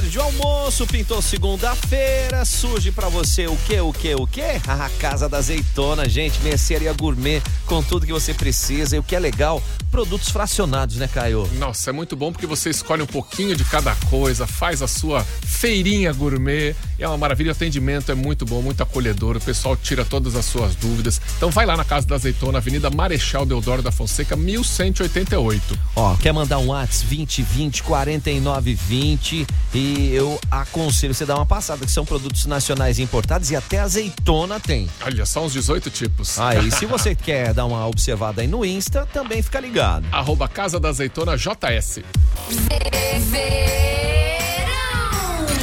[0.00, 4.40] Horário de almoço, pintou segunda-feira, surge para você o que, o que, o que?
[4.66, 9.14] A Casa da Azeitona, gente, mercearia gourmet com tudo que você precisa e o que
[9.14, 11.48] é legal, produtos fracionados, né, Caio?
[11.58, 15.22] Nossa, é muito bom porque você escolhe um pouquinho de cada coisa, faz a sua
[15.42, 20.04] feirinha gourmet, é uma maravilha, o atendimento é muito bom, muito acolhedor, o pessoal tira
[20.04, 21.20] todas as suas dúvidas.
[21.36, 25.78] Então vai lá na Casa da Azeitona, Avenida Marechal Deodoro da Fonseca, 1188.
[25.96, 31.92] Ó, quer mandar um WhatsApp 2020 4920 e eu aconselho você dar uma passada, que
[31.92, 34.88] são produtos nacionais importados e até azeitona tem.
[35.04, 36.38] Olha, só uns 18 tipos.
[36.38, 40.06] Aí, se você quer dar uma observada aí no Insta, também fica ligado.
[40.12, 42.00] Arroba Casa da Azeitona JS.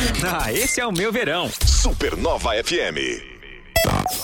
[0.23, 1.49] Ah, esse é o meu verão.
[1.65, 3.21] Supernova FM.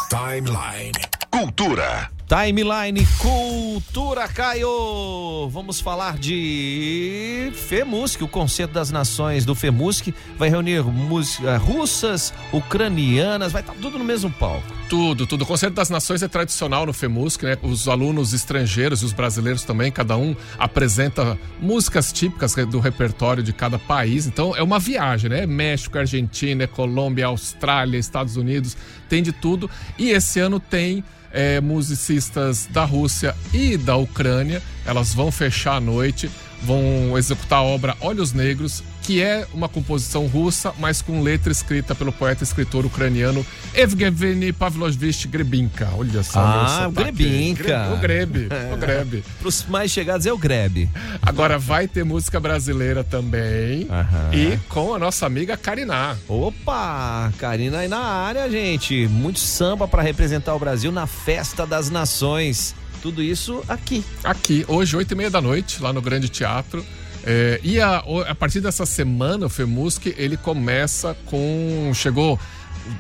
[0.10, 0.92] Timeline.
[1.30, 2.13] Cultura.
[2.28, 5.50] Timeline Cultura Caio.
[5.50, 13.52] Vamos falar de FEMUSC, o Concerto das Nações do FEMUSC vai reunir músicas russas, ucranianas,
[13.52, 14.64] vai estar tudo no mesmo palco.
[14.88, 15.44] Tudo, tudo.
[15.44, 17.58] O Concerto das Nações é tradicional no FEMUSC, né?
[17.62, 23.52] Os alunos estrangeiros e os brasileiros também, cada um apresenta músicas típicas do repertório de
[23.52, 24.28] cada país.
[24.28, 25.46] Então é uma viagem, né?
[25.46, 28.78] México, Argentina, Colômbia, Austrália, Estados Unidos,
[29.10, 29.70] tem de tudo.
[29.98, 31.04] E esse ano tem
[31.34, 34.62] é, musicistas da Rússia e da Ucrânia.
[34.86, 36.30] Elas vão fechar a noite,
[36.62, 41.94] vão executar a obra Olhos Negros, que é uma composição russa, mas com letra escrita
[41.94, 45.90] pelo poeta e escritor ucraniano Evgeny Pavlovich Grebinka.
[45.98, 47.92] Olha só, Ah, o Grebinka.
[47.94, 49.24] O Grebe, o Grebe.
[49.40, 50.90] Para os mais chegados é o Grebe.
[51.22, 53.88] Agora vai ter música brasileira também
[54.34, 56.16] e com a nossa amiga Kariná.
[56.28, 59.08] Opa, Karina aí na área, gente.
[59.08, 62.74] Muito samba para representar o Brasil na Festa das Nações.
[63.02, 64.04] Tudo isso aqui.
[64.24, 66.86] Aqui, hoje, oito e meia da noite, lá no Grande Teatro.
[67.26, 71.92] É, e a, a partir dessa semana, o FEMUSC, ele começa com.
[71.94, 72.40] Chegou.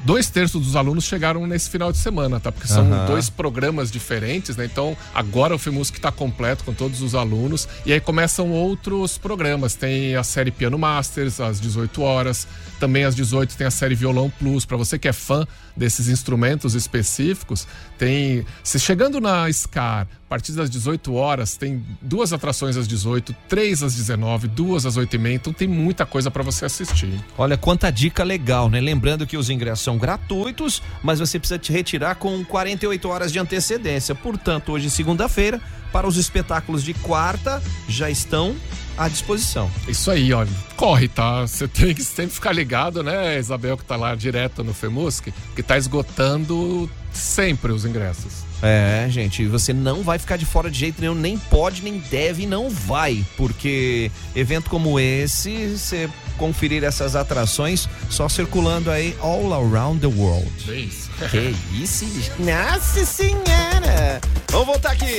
[0.06, 2.54] Dois terços dos alunos chegaram nesse final de semana, tá?
[2.54, 3.06] Porque são Aham.
[3.06, 4.64] dois programas diferentes, né?
[4.64, 7.68] Então, agora o FEMUSC está completo com todos os alunos.
[7.86, 9.76] E aí começam outros programas.
[9.76, 12.48] Tem a série Piano Masters, às 18 horas.
[12.80, 14.64] Também às 18 tem a série Violão Plus.
[14.64, 18.46] Para você que é fã desses instrumentos específicos, tem.
[18.64, 23.94] Se chegando na SCAR, partir das 18 horas, tem duas atrações às 18, três às
[23.94, 25.36] 19, duas às 8 e meia.
[25.36, 27.24] Então tem muita coisa para você assistir.
[27.38, 28.82] Olha quanta dica legal, né?
[28.82, 33.38] Lembrando que os ingressos são gratuitos, mas você precisa te retirar com 48 horas de
[33.38, 34.16] antecedência.
[34.16, 38.56] Portanto, hoje, segunda-feira, para os espetáculos de quarta, já estão
[38.98, 39.70] à disposição.
[39.88, 40.50] Isso aí, olha.
[40.76, 41.42] Corre, tá?
[41.42, 45.62] Você tem que sempre ficar ligado, né, Isabel, que tá lá direto no FEMUSC, que
[45.62, 48.52] tá esgotando sempre os ingressos.
[48.66, 52.48] É, gente, você não vai ficar de fora de jeito nenhum, nem pode, nem deve,
[52.48, 60.00] não vai, porque evento como esse, você conferir essas atrações só circulando aí all around
[60.00, 60.50] the world.
[60.70, 61.10] É isso.
[61.30, 62.06] Que isso,
[62.40, 64.22] nossa senhora!
[64.50, 65.18] Vamos voltar aqui.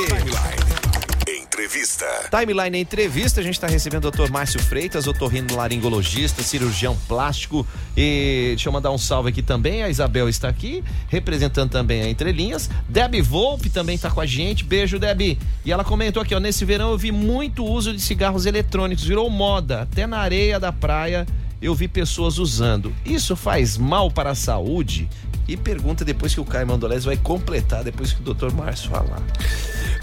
[1.54, 2.04] Entrevista.
[2.36, 4.28] Timeline Entrevista, a gente está recebendo o Dr.
[4.28, 7.64] Márcio Freitas, otorrino laringologista, cirurgião plástico.
[7.96, 9.84] E deixa eu mandar um salve aqui também.
[9.84, 12.68] A Isabel está aqui, representando também a Entrelinhas.
[12.88, 14.64] Debbie Volpe também está com a gente.
[14.64, 15.38] Beijo, Debbie.
[15.64, 19.30] E ela comentou aqui, ó, nesse verão eu vi muito uso de cigarros eletrônicos, virou
[19.30, 19.82] moda.
[19.82, 21.24] Até na areia da praia
[21.64, 22.92] eu vi pessoas usando.
[23.05, 25.09] Isso faz mal para a saúde?
[25.46, 28.53] E pergunta depois que o Caio Mandolés vai completar, depois que o Dr.
[28.53, 29.22] Márcio falar.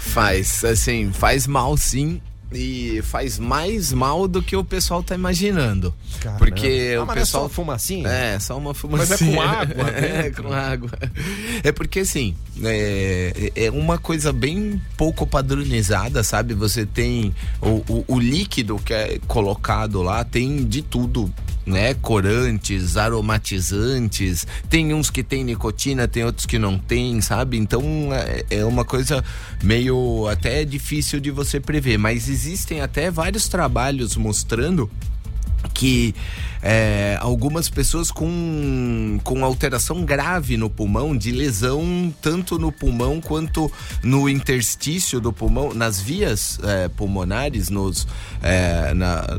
[0.00, 2.20] Faz, assim, faz mal sim.
[2.54, 5.94] E faz mais mal do que o pessoal tá imaginando.
[6.20, 6.38] Caramba.
[6.38, 7.44] Porque Ah, o não é pessoal.
[7.44, 8.06] só fumacinha?
[8.06, 9.08] É, só uma fumacinha.
[9.08, 10.42] Mas é com água é, dentro?
[10.44, 10.90] com água.
[11.64, 16.52] É porque assim, é, é uma coisa bem pouco padronizada, sabe?
[16.52, 21.32] Você tem o, o, o líquido que é colocado lá, tem de tudo.
[21.64, 27.56] Né, corantes, aromatizantes, tem uns que tem nicotina, tem outros que não tem, sabe?
[27.56, 29.22] Então é, é uma coisa
[29.62, 34.90] meio até difícil de você prever, mas existem até vários trabalhos mostrando
[35.72, 36.14] que
[36.62, 43.70] é, algumas pessoas com, com alteração grave no pulmão, de lesão tanto no pulmão quanto
[44.02, 48.06] no interstício do pulmão, nas vias é, pulmonares, nos,
[48.42, 49.38] é, na,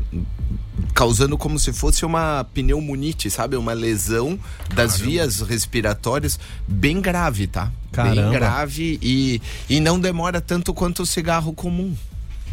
[0.94, 3.56] causando como se fosse uma pneumonite, sabe?
[3.56, 4.38] Uma lesão
[4.72, 7.70] das vias respiratórias bem grave, tá?
[7.90, 8.22] Caramba.
[8.22, 11.94] Bem grave e, e não demora tanto quanto o cigarro comum.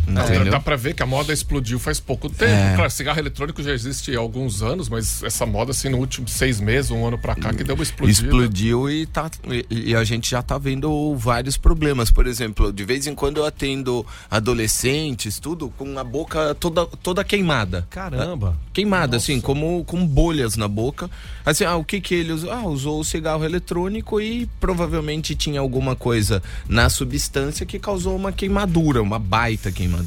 [0.08, 2.52] Não, dá, pra ver que a moda explodiu faz pouco tempo.
[2.52, 2.76] É.
[2.76, 6.60] Claro, cigarro eletrônico já existe há alguns anos, mas essa moda, assim, no último seis
[6.60, 8.28] meses, um ano pra cá, que deu uma explodida.
[8.28, 12.12] Explodiu e, tá, e, e a gente já tá vendo vários problemas.
[12.12, 17.24] Por exemplo, de vez em quando eu atendo adolescentes, tudo, com a boca toda, toda
[17.24, 17.88] queimada.
[17.90, 18.58] Caramba.
[18.74, 21.10] Queimada, assim, como com bolhas na boca.
[21.46, 22.52] Assim, ah, o que que ele usou?
[22.52, 28.32] Ah, usou o cigarro eletrônico e provavelmente tinha alguma coisa na substância que causou uma
[28.32, 30.01] queimadura, uma baita queimadura.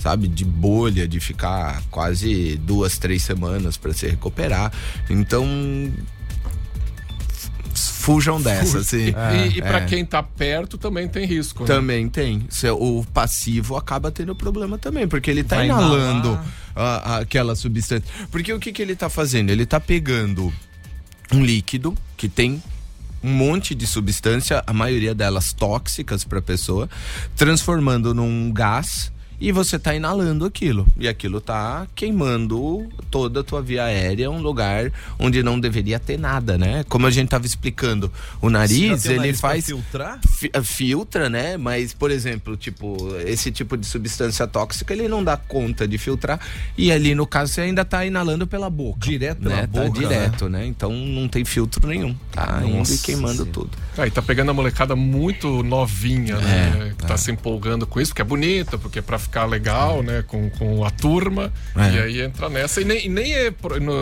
[0.00, 4.72] Sabe, de bolha, de ficar quase duas, três semanas para se recuperar.
[5.10, 5.44] Então,
[7.74, 9.12] fujam dessa, assim.
[9.46, 9.84] E, e pra É.
[9.86, 11.62] quem tá perto também tem risco.
[11.62, 11.66] né?
[11.66, 12.46] Também tem.
[12.48, 16.38] Se- O passivo acaba tendo problema também, porque ele tá Vai inalando
[16.74, 18.04] a- a- aquela substância.
[18.30, 19.50] Porque o que, que ele tá fazendo?
[19.50, 20.52] Ele tá pegando
[21.32, 22.62] um líquido que tem
[23.22, 26.88] um monte de substância, a maioria delas tóxicas para a pessoa,
[27.36, 30.86] transformando num gás e você tá inalando aquilo.
[30.98, 36.18] E aquilo tá queimando toda a tua via aérea, um lugar onde não deveria ter
[36.18, 36.84] nada, né?
[36.88, 40.18] Como a gente tava explicando, o nariz, tem o ele nariz faz filtrar?
[40.28, 41.56] fi- eh, filtra, né?
[41.56, 42.96] Mas, por exemplo, tipo,
[43.26, 46.40] esse tipo de substância tóxica, ele não dá conta de filtrar.
[46.76, 48.98] E ali, no caso, você ainda tá inalando pela boca.
[49.00, 49.66] Direto né?
[49.66, 50.66] pela Tá boca, direto, né?
[50.66, 52.14] Então não tem filtro nenhum.
[52.32, 53.50] Tá indo e Nossa queimando Senhora.
[53.52, 53.70] tudo.
[53.96, 56.88] Aí tá pegando a molecada muito novinha, né?
[56.88, 60.02] É, que tá se empolgando com isso, porque é bonita, porque é pra ficar legal,
[60.02, 60.24] né?
[60.26, 61.52] Com, com a turma.
[61.76, 61.94] É.
[61.94, 62.80] E aí entra nessa.
[62.80, 63.52] E nem, nem é.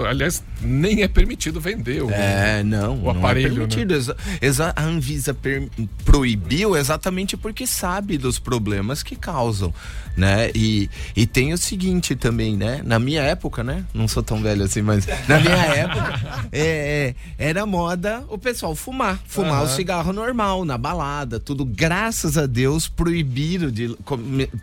[0.09, 2.95] aliás, nem é permitido vender o, É, não.
[2.99, 3.47] o não aparelho.
[3.47, 3.91] é permitido.
[3.93, 3.97] né?
[3.99, 5.69] Exa- exa- a Anvisa per-
[6.05, 9.75] proibiu exatamente porque sabe dos problemas que causam,
[10.17, 10.51] né?
[10.55, 12.81] E, e tem o seguinte também, né?
[12.85, 13.85] Na minha época, né?
[13.93, 18.75] Não sou tão velho assim, mas na minha época é, é, era moda o pessoal
[18.75, 19.77] fumar, fumar o Aham.
[19.77, 21.65] cigarro normal na balada, tudo.
[21.65, 23.97] Graças a Deus proibiram de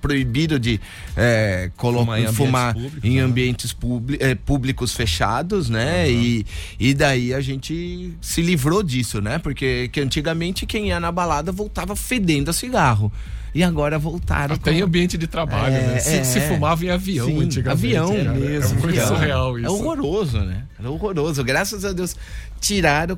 [0.02, 0.80] proibiram de
[1.16, 3.76] é, Fumar em ambientes fumar públicos, em ambientes
[4.20, 6.10] eh, públicos fechados, né?
[6.10, 6.46] E,
[6.80, 9.38] e daí a gente se livrou disso, né?
[9.38, 13.12] Porque que antigamente quem ia na balada voltava fedendo a cigarro.
[13.54, 14.56] E agora voltaram.
[14.56, 16.00] Até em ambiente de trabalho, né?
[16.00, 17.98] Se, se fumava em avião Sim, antigamente.
[17.98, 18.34] Avião cara.
[18.34, 18.72] mesmo.
[18.72, 19.08] É muito avião.
[19.08, 19.68] surreal isso.
[19.68, 20.64] É horroroso, né?
[20.84, 21.44] É horroroso.
[21.44, 22.16] Graças a Deus
[22.60, 23.18] tiraram,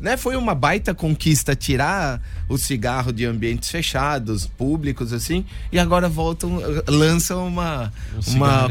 [0.00, 0.16] né?
[0.16, 6.60] Foi uma baita conquista tirar o cigarro de ambientes fechados, públicos assim, e agora voltam,
[6.86, 7.92] lançam uma
[8.28, 8.68] Um uma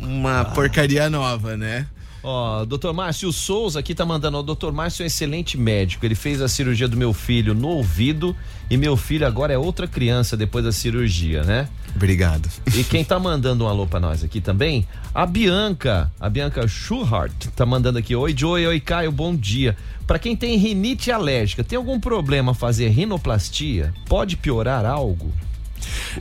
[0.00, 1.86] uma porcaria nova, né?
[2.22, 6.14] Ó, doutor Márcio Souza aqui tá mandando, o doutor Márcio é um excelente médico, ele
[6.14, 8.34] fez a cirurgia do meu filho no ouvido
[8.68, 11.68] e meu filho agora é outra criança depois da cirurgia, né?
[11.94, 12.48] Obrigado.
[12.74, 14.86] E quem tá mandando um alô pra nós aqui também?
[15.14, 19.76] A Bianca, a Bianca Schuhart tá mandando aqui, oi Joey, oi Caio, bom dia.
[20.06, 23.92] Pra quem tem rinite alérgica, tem algum problema fazer rinoplastia?
[24.08, 25.32] Pode piorar algo?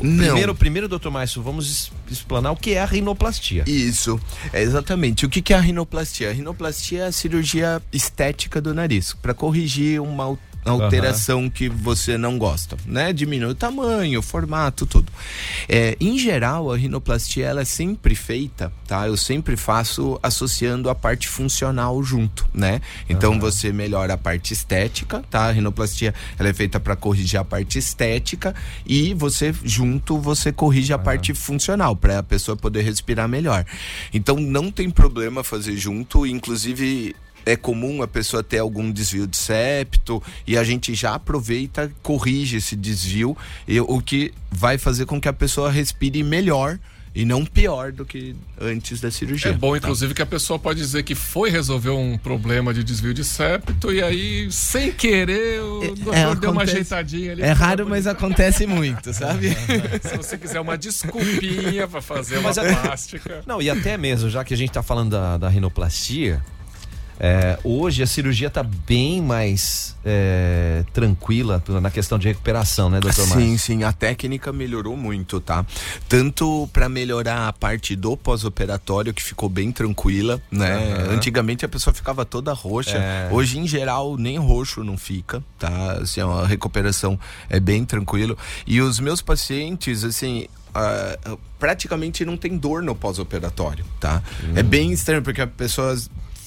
[0.02, 0.26] Não.
[0.26, 3.64] Primeiro, primeiro, doutor Márcio, vamos explanar o que é a rinoplastia.
[3.68, 4.20] Isso,
[4.54, 5.26] é exatamente.
[5.26, 6.30] O que, que é a rinoplastia?
[6.30, 10.38] A rinoplastia é a cirurgia estética do nariz, para corrigir uma
[10.68, 13.14] al- alteração que você não gosta, né?
[13.14, 15.12] Diminui o tamanho, o formato, tudo.
[15.68, 19.08] É, em geral, a rinoplastia ela é sempre feita, tá?
[19.08, 22.82] Eu sempre faço associando a parte funcional junto, né?
[23.10, 25.46] Então você melhora a parte estética, tá?
[25.48, 28.54] A rinoplastia ela é feita para corrigir a parte estética
[28.86, 33.66] e você junto você corrige a parte funcional para a pessoa poder respirar melhor.
[34.14, 37.16] Então não tem problema fazer junto, inclusive
[37.48, 42.58] é comum a pessoa ter algum desvio de septo e a gente já aproveita, corrige
[42.58, 43.36] esse desvio,
[43.68, 46.78] e, o que vai fazer com que a pessoa respire melhor
[47.16, 49.50] e não pior do que antes da cirurgia.
[49.50, 49.78] É bom, tá?
[49.80, 53.92] inclusive, que a pessoa pode dizer que foi resolver um problema de desvio de septo
[53.92, 57.42] e aí, sem querer, o doutor É, deu uma acontece- ajeitadinha ali.
[57.42, 59.50] É raro, mas acontece muito, sabe?
[60.04, 63.42] Se você quiser uma desculpinha pra fazer uma Mas é- plástica.
[63.48, 66.44] Não, e até mesmo, já que a gente tá falando da, da rinoplastia,
[67.20, 73.28] é, hoje a cirurgia tá bem mais é, tranquila na questão de recuperação, né, doutor
[73.28, 73.46] Márcio?
[73.46, 75.66] Sim, sim, a técnica melhorou muito, tá?
[76.08, 80.74] Tanto para melhorar a parte do pós-operatório, que ficou bem tranquila, né?
[80.74, 81.16] Aham.
[81.16, 82.98] Antigamente a pessoa ficava toda roxa.
[82.98, 83.30] É.
[83.32, 85.94] Hoje, em geral, nem roxo não fica, tá?
[85.94, 88.38] Assim, a recuperação é bem tranquilo.
[88.66, 90.48] E os meus pacientes, assim.
[90.74, 94.22] ah, praticamente não tem dor no pós-operatório, tá?
[94.56, 95.98] É bem estranho, porque a pessoa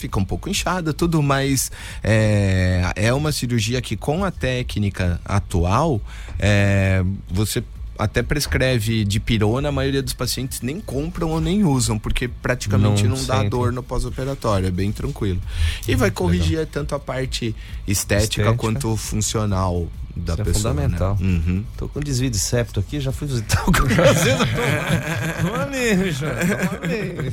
[0.01, 1.70] fica um pouco inchada, tudo, mas
[2.03, 6.01] é, é uma cirurgia que com a técnica atual,
[6.38, 7.62] é, você
[7.98, 13.03] até prescreve de pirona, a maioria dos pacientes nem compram ou nem usam, porque praticamente
[13.07, 15.40] Não não, dá dor no pós-operatório, é bem tranquilo.
[15.86, 17.55] E vai corrigir tanto a parte
[17.86, 18.55] estética, Estética.
[18.55, 19.86] quanto funcional
[20.20, 20.74] da Isso é pessoa.
[20.74, 20.82] né?
[20.82, 21.16] fundamental.
[21.20, 21.64] Uhum.
[21.76, 24.36] Tô com desvio de septo aqui, já fui visitar o já,
[25.42, 27.32] toma ali.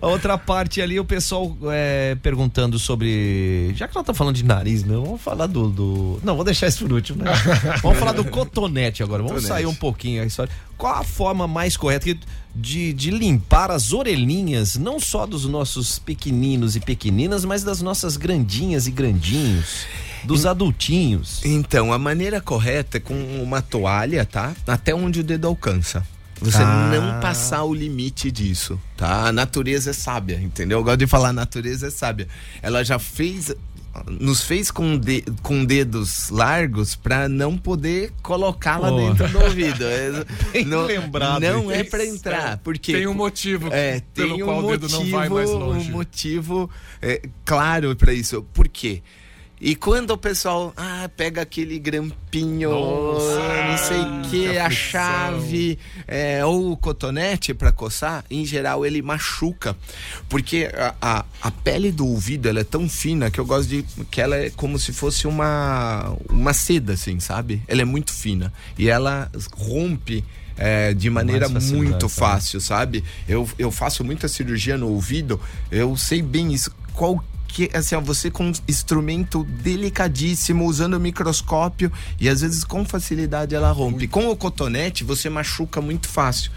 [0.00, 3.72] A outra parte ali, o pessoal é, perguntando sobre.
[3.74, 4.94] Já que nós estamos falando de nariz, né?
[4.94, 7.30] Vamos falar do, do- Não, vou deixar isso por último, né?
[7.82, 9.22] Vamos falar do cotonete agora.
[9.22, 9.62] Vamos Cotonete.
[9.62, 10.52] sair um pouquinho a história.
[10.76, 12.18] Qual a forma mais correta que-
[12.54, 18.16] de, de limpar as orelhinhas, não só dos nossos pequeninos e pequeninas, mas das nossas
[18.16, 19.86] grandinhas e grandinhos,
[20.24, 21.44] dos adultinhos?
[21.44, 24.54] Então, a maneira correta é com uma toalha, tá?
[24.66, 26.06] Até onde o dedo alcança.
[26.40, 26.90] Você Ah.
[26.94, 29.26] não passar o limite disso, tá?
[29.26, 30.78] A natureza é sábia, entendeu?
[30.78, 32.28] Eu gosto de falar, a natureza é sábia.
[32.62, 33.52] Ela já fez
[34.06, 39.82] nos fez com, de- com dedos largos pra não poder colocar lá dentro do ouvido.
[39.84, 40.24] É,
[40.64, 41.40] não, lembrado.
[41.40, 42.06] Não é Isso, pra é.
[42.06, 45.50] entrar, porque Tem um motivo é, pelo tem qual um o dedo não vai mais
[45.50, 45.88] longe.
[45.88, 46.70] um motivo
[47.02, 48.42] é, claro pra isso.
[48.54, 49.02] Por quê?
[49.60, 55.78] E quando o pessoal ah, pega aquele grampinho, Nossa, não sei o que, a chave,
[56.06, 59.76] é, ou o cotonete pra coçar, em geral ele machuca.
[60.28, 63.84] Porque a, a, a pele do ouvido ela é tão fina que eu gosto de.
[64.10, 67.62] que ela é como se fosse uma, uma seda, assim, sabe?
[67.66, 68.52] Ela é muito fina.
[68.78, 70.24] E ela rompe.
[70.58, 73.04] é, de maneira muito fácil, sabe?
[73.28, 75.40] Eu, eu faço muita cirurgia no ouvido,
[75.70, 76.72] eu sei bem isso.
[76.92, 81.90] Qual que, assim, ó, você com um instrumento delicadíssimo, usando microscópio,
[82.20, 84.06] e às vezes com facilidade ela rompe.
[84.06, 86.52] Com o cotonete, você machuca muito fácil.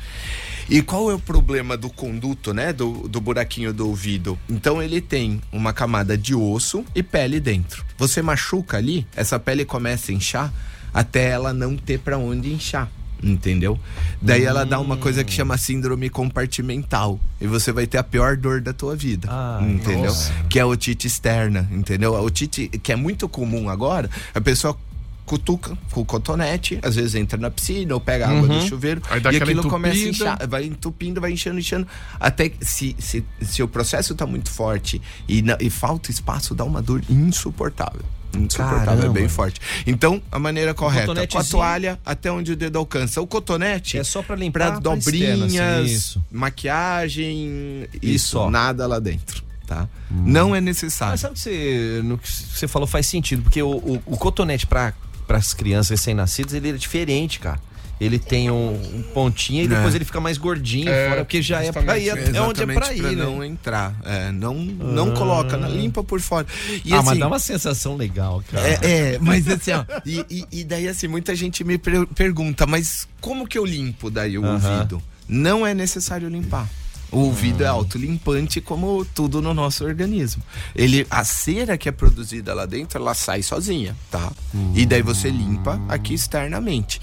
[0.70, 2.72] E qual é o problema do conduto, né?
[2.72, 4.38] Do, do buraquinho do ouvido?
[4.48, 7.84] Então ele tem uma camada de osso e pele dentro.
[7.98, 10.54] Você machuca ali, essa pele começa a inchar
[10.94, 12.90] até ela não ter pra onde inchar.
[13.24, 13.80] Entendeu?
[14.22, 17.20] Daí ela dá uma coisa que chama síndrome compartimental.
[17.40, 19.28] E você vai ter a pior dor da tua vida.
[19.32, 20.06] Ah, entendeu?
[20.06, 20.34] nossa.
[20.50, 22.16] Que é a otite externa, entendeu?
[22.16, 24.76] A otite, que é muito comum agora, a pessoa
[25.24, 29.02] cutuca com o cotonete, às vezes entra na piscina ou pega água do chuveiro
[29.32, 30.26] e aquilo começa a entupida.
[30.34, 31.88] inchar, vai entupindo, vai enchendo, enchendo,
[32.20, 36.54] até que se, se, se o processo tá muito forte e, na- e falta espaço,
[36.54, 38.02] dá uma dor insuportável.
[38.36, 39.06] Insuportável, Caramba.
[39.06, 39.60] é bem forte.
[39.86, 43.22] Então, a maneira correta, com a toalha até onde o dedo alcança.
[43.22, 46.24] O cotonete É só pra limpar pra a dobrinhas, externa, assim, isso.
[46.32, 48.50] maquiagem, E isso, só.
[48.50, 49.88] nada lá dentro, tá?
[50.10, 51.12] Não é necessário.
[51.14, 54.66] Mas sabe que você, no que você falou faz sentido, porque o, o, o cotonete
[54.66, 54.94] para
[55.30, 57.60] as crianças recém-nascidas, ele é diferente, cara.
[58.04, 59.68] Ele tem um, um pontinho e É.
[59.68, 62.66] depois ele fica mais gordinho É, fora, porque já é pra ir até onde é
[62.66, 63.12] pra ir, né?
[63.24, 63.96] não entrar.
[64.04, 66.48] É, não, não coloca, não, limpa por fora.
[66.84, 68.68] E ah, assim, mas dá uma sensação legal, cara.
[68.68, 68.80] É,
[69.14, 73.08] é, mas assim, ó, e, e- e daí assim, muita gente me per- pergunta, mas
[73.22, 74.54] como que eu limpo daí o Aham.
[74.78, 75.04] ouvido?
[75.30, 76.68] Não é necessário limpar.
[77.12, 77.72] O ouvido é Ah.
[77.72, 80.42] autolimpante como tudo no nosso organismo.
[80.74, 84.32] Ele, a cera que é produzida lá dentro, ela sai sozinha, tá?
[84.74, 87.02] E daí você limpa aqui externamente.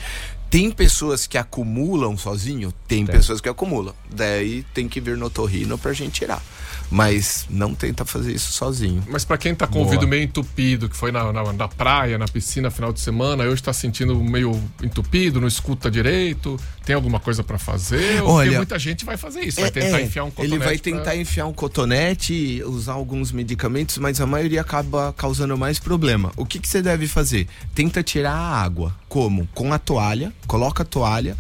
[0.51, 2.72] Tem pessoas que acumulam sozinho?
[2.86, 3.94] Tem pessoas que acumulam.
[4.11, 6.42] Daí tem que vir no torrino pra gente tirar.
[6.90, 9.05] Mas não tenta fazer isso sozinho.
[9.11, 12.16] Mas pra quem tá com o ouvido meio entupido, que foi na, na, na praia,
[12.16, 17.20] na piscina, final de semana, hoje tá sentindo meio entupido, não escuta direito, tem alguma
[17.20, 18.22] coisa pra fazer?
[18.22, 20.55] Ou Porque Olha, muita gente vai fazer isso, vai É, tentar é, enfiar um cotonete.
[20.55, 25.59] Ele vai pra- tentar enfiar um cotonete, usar alguns medicamentos, mas a maioria acaba causando
[25.59, 26.32] mais problema.
[26.38, 27.46] O que, que você deve fazer?
[27.74, 28.94] Tenta tirar a água.
[29.09, 29.48] Como?
[29.54, 31.36] Com a toalha, coloca a toalha,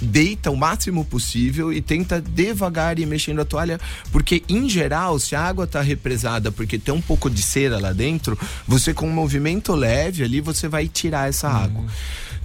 [0.00, 3.78] deita o máximo possível e tenta devagar ir mexendo a toalha,
[4.10, 7.92] porque em geral, se a água tá represada porque tem um pouco de cera lá
[7.92, 11.84] dentro, você com um movimento leve ali, você vai tirar essa água.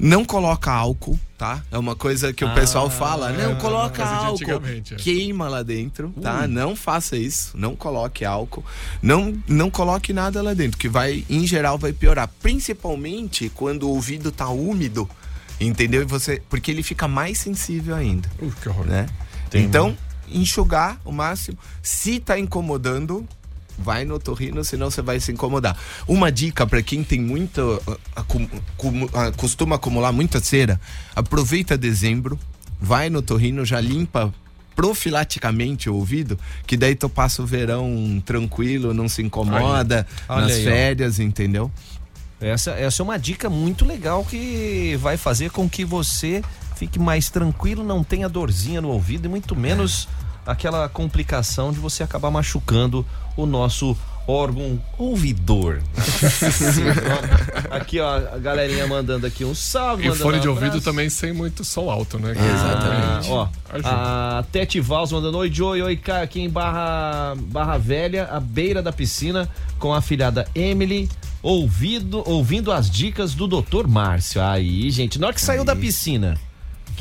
[0.01, 1.63] Não coloca álcool, tá?
[1.71, 4.95] É uma coisa que o pessoal fala, não coloca álcool é.
[4.95, 6.47] queima lá dentro, tá?
[6.47, 8.65] Não faça isso, não coloque álcool,
[9.01, 13.89] não não coloque nada lá dentro, que vai em geral vai piorar, principalmente quando o
[13.89, 15.07] ouvido tá úmido,
[15.59, 16.01] entendeu?
[16.01, 18.87] E você, porque ele fica mais sensível ainda, Uh, que horror.
[18.87, 19.07] né?
[19.53, 19.95] Então,
[20.27, 21.57] enxugar o máximo.
[21.83, 23.27] Se tá incomodando,
[23.81, 25.75] vai no torrino, senão você vai se incomodar.
[26.07, 30.79] Uma dica para quem tem muita ah, acum- cumu- ah, costuma acumular muita cera,
[31.15, 32.39] aproveita dezembro,
[32.79, 34.33] vai no torrino, já limpa
[34.75, 40.51] profilaticamente o ouvido, que daí tu passa o verão tranquilo, não se incomoda Olha nas
[40.53, 40.63] aí, ó.
[40.69, 41.71] férias, entendeu?
[42.39, 46.41] Essa, essa é uma dica muito legal que vai fazer com que você
[46.75, 50.07] fique mais tranquilo, não tenha dorzinha no ouvido e muito menos
[50.45, 53.95] aquela complicação de você acabar machucando o nosso
[54.27, 55.81] órgão ouvidor.
[57.69, 60.07] aqui, ó, a galerinha mandando aqui um salve.
[60.07, 62.33] E fone um de ouvido também sem muito som alto, né?
[62.37, 63.89] Ah, ó, Ajuda.
[63.89, 68.81] a Tete Vals mandando oi, Joey, oi, Caio, aqui em Barra, Barra Velha, à beira
[68.81, 71.09] da piscina, com a afilhada Emily,
[71.41, 73.87] ouvido, ouvindo as dicas do Dr.
[73.87, 74.41] Márcio.
[74.41, 76.37] Aí, gente, na hora que saiu da piscina,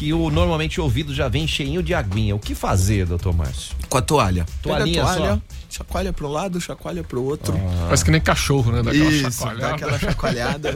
[0.01, 3.35] que o, normalmente o ouvido já vem cheinho de aguinha, o que fazer, Dr.
[3.35, 3.77] Márcio?
[3.87, 4.47] Com a toalha.
[4.63, 5.41] Toalhinha Pega a toalha, só?
[5.69, 7.53] chacoalha pro lado, chacoalha pro outro.
[7.85, 8.83] Parece que nem cachorro, né?
[8.83, 9.61] Dá aquela Isso, chacoalhada.
[9.61, 10.75] dá aquela chacoalhada.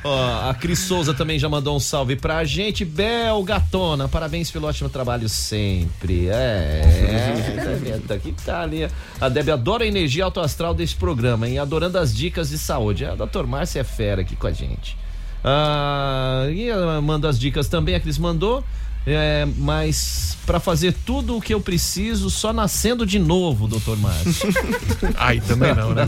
[0.02, 2.86] Ó, a Cris Souza também já mandou um salve pra gente.
[2.86, 6.26] Bel Gatona, parabéns pelo ótimo trabalho sempre.
[6.30, 8.88] É, tá aqui tá ali.
[9.20, 11.58] A Debbie adora a energia autoastral desse programa, hein?
[11.58, 13.04] Adorando as dicas de saúde.
[13.04, 14.96] A doutor Márcia é fera aqui com a gente.
[15.44, 18.64] Ah, e ela manda as dicas também, a Cris mandou.
[19.06, 24.52] É, mas pra fazer tudo o que eu preciso, só nascendo de novo, doutor Márcio.
[25.16, 26.06] Aí também não, né?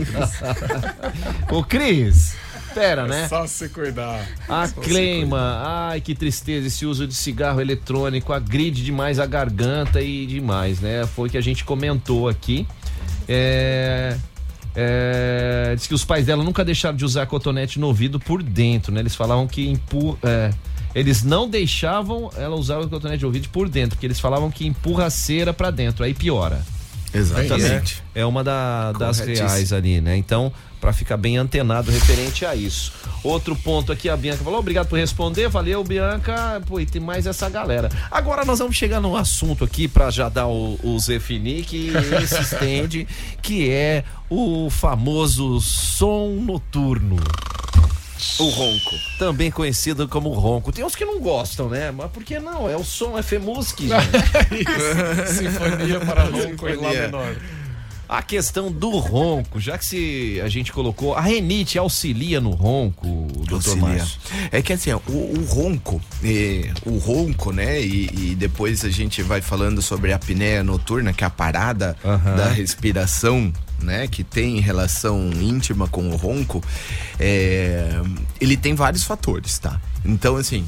[1.51, 2.35] Ô, Cris,
[2.73, 3.23] pera, né?
[3.23, 4.23] É só se cuidar.
[4.47, 9.99] A Só Cleima, ai que tristeza esse uso de cigarro eletrônico, agride demais a garganta
[9.99, 11.07] e demais, né?
[11.15, 12.67] Foi o que a gente comentou aqui.
[13.27, 14.17] É,
[14.75, 18.91] é, diz que os pais dela nunca deixaram de usar cotonete no ouvido por dentro,
[18.93, 18.99] né?
[19.01, 20.17] Eles falavam que empurra.
[20.23, 20.51] é,
[20.95, 24.65] eles não deixavam ela usar o cotonete de ouvido por dentro, porque eles falavam que
[24.67, 26.61] empurra a cera pra dentro, aí piora.
[27.13, 28.01] Exatamente.
[28.15, 30.17] É uma da- das reais ali, né?
[30.17, 30.51] Então,
[30.83, 32.91] pra ficar bem antenado referente a isso.
[33.23, 36.61] Outro ponto aqui, a Bianca falou, obrigado por responder, valeu, Bianca.
[36.67, 37.87] Pô, e tem mais essa galera.
[38.11, 41.89] Agora nós vamos chegar num assunto aqui pra já dar o, o Zefini, que
[42.27, 43.07] se estende,
[43.41, 47.15] que é o famoso som noturno.
[48.37, 48.95] O ronco.
[49.17, 50.73] Também conhecido como ronco.
[50.73, 51.91] Tem uns que não gostam, né?
[51.91, 52.69] Mas por que não?
[52.69, 55.33] É o som FMUSC, gente.
[55.33, 57.35] Sinfonia para ronco em lá menor.
[58.07, 63.27] A questão do ronco, já que se a gente colocou, a renite auxilia no ronco,
[63.47, 63.75] doutor.
[63.77, 64.19] Márcio?
[64.51, 67.81] É que assim, o, o ronco, eh, o ronco, né?
[67.81, 71.95] E, e depois a gente vai falando sobre a apneia noturna, que é a parada
[72.35, 73.51] da respiração,
[73.81, 74.07] né?
[74.07, 76.63] Que tem relação íntima com o ronco.
[77.19, 77.99] é,
[78.39, 79.79] ele tem vários fatores, tá?
[80.05, 80.65] Então, assim.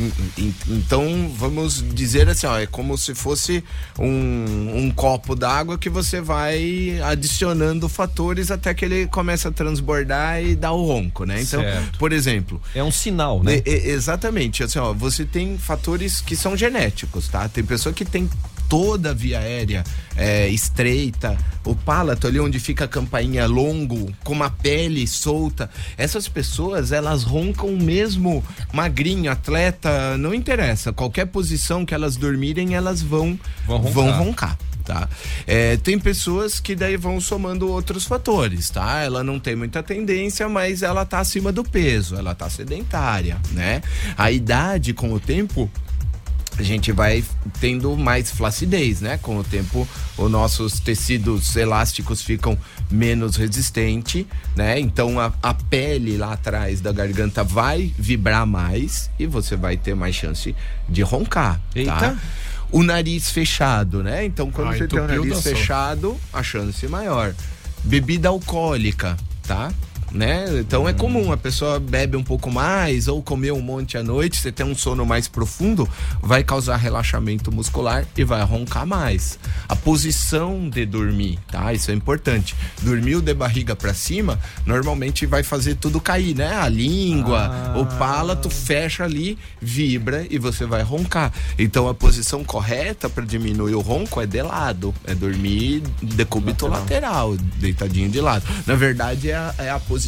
[0.00, 0.12] En-
[0.46, 3.62] en- Então, vamos dizer assim, ó, é como se fosse
[3.98, 10.42] um, um copo d'água que você vai adicionando fatores até que ele começa a transbordar
[10.42, 11.40] e dar o ronco, né?
[11.42, 11.98] Então, Certo.
[11.98, 13.62] por exemplo, É um sinal, né?
[13.66, 14.62] e- exatamente.
[14.62, 17.48] Assim, ó, você tem fatores que são genéticos, tá?
[17.48, 18.28] Tem pessoa que tem
[18.70, 19.82] toda a via aérea
[20.16, 25.68] é, estreita, o palato ali onde fica a campainha longo, com uma pele solta.
[25.98, 30.92] Essas pessoas, elas roncam mesmo magrinho, atleta, não interessa.
[30.92, 33.92] Qualquer posição que elas dormirem, elas vão, Vão roncar.
[33.92, 35.08] Vão roncar tá?
[35.46, 39.00] É, tem pessoas que daí vão somando outros fatores, tá?
[39.02, 43.82] Ela não tem muita tendência, mas ela tá acima do peso, ela tá sedentária, né?
[44.16, 45.70] A idade com o tempo
[46.60, 47.24] a gente vai
[47.58, 49.18] tendo mais flacidez, né?
[49.22, 52.56] Com o tempo, os nossos tecidos elásticos ficam
[52.90, 54.78] menos resistentes, né?
[54.78, 59.94] Então a, a pele lá atrás da garganta vai vibrar mais e você vai ter
[59.94, 60.54] mais chance
[60.88, 61.92] de roncar, Eita.
[61.92, 62.16] tá?
[62.70, 64.24] O nariz fechado, né?
[64.24, 67.34] Então quando Ah, você tem o nariz fechado, a chance é maior.
[67.82, 69.72] Bebida alcoólica, tá?
[70.12, 70.58] Né?
[70.58, 74.38] Então é comum, a pessoa bebe um pouco mais ou comeu um monte à noite,
[74.38, 75.88] você tem um sono mais profundo,
[76.20, 79.38] vai causar relaxamento muscular e vai roncar mais.
[79.68, 81.72] A posição de dormir, tá?
[81.72, 82.56] Isso é importante.
[82.82, 86.56] Dormiu de barriga para cima, normalmente vai fazer tudo cair, né?
[86.56, 91.32] A língua, o palato fecha ali, vibra e você vai roncar.
[91.56, 97.36] Então a posição correta para diminuir o ronco é de lado, é dormir decúbito lateral,
[97.56, 98.44] deitadinho de lado.
[98.66, 99.99] Na verdade é a, é a posição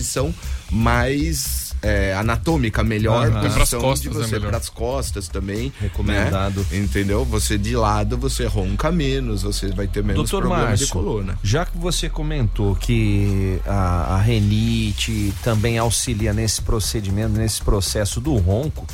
[0.71, 3.41] mais é, anatômica melhor Aham.
[3.43, 6.65] posição Pras de costas é para as costas também Recomendado.
[6.71, 6.79] né?
[6.79, 10.93] entendeu você de lado você ronca menos você vai ter menos Doutor problemas Márcio, de
[10.93, 18.21] coluna já que você comentou que a, a renite também auxilia nesse procedimento, nesse processo
[18.21, 18.87] do ronco,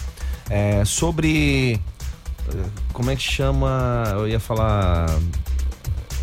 [0.49, 1.79] é, sobre.
[2.49, 2.57] eh,
[2.95, 4.05] Como é que chama?
[4.17, 5.07] Eu ia falar.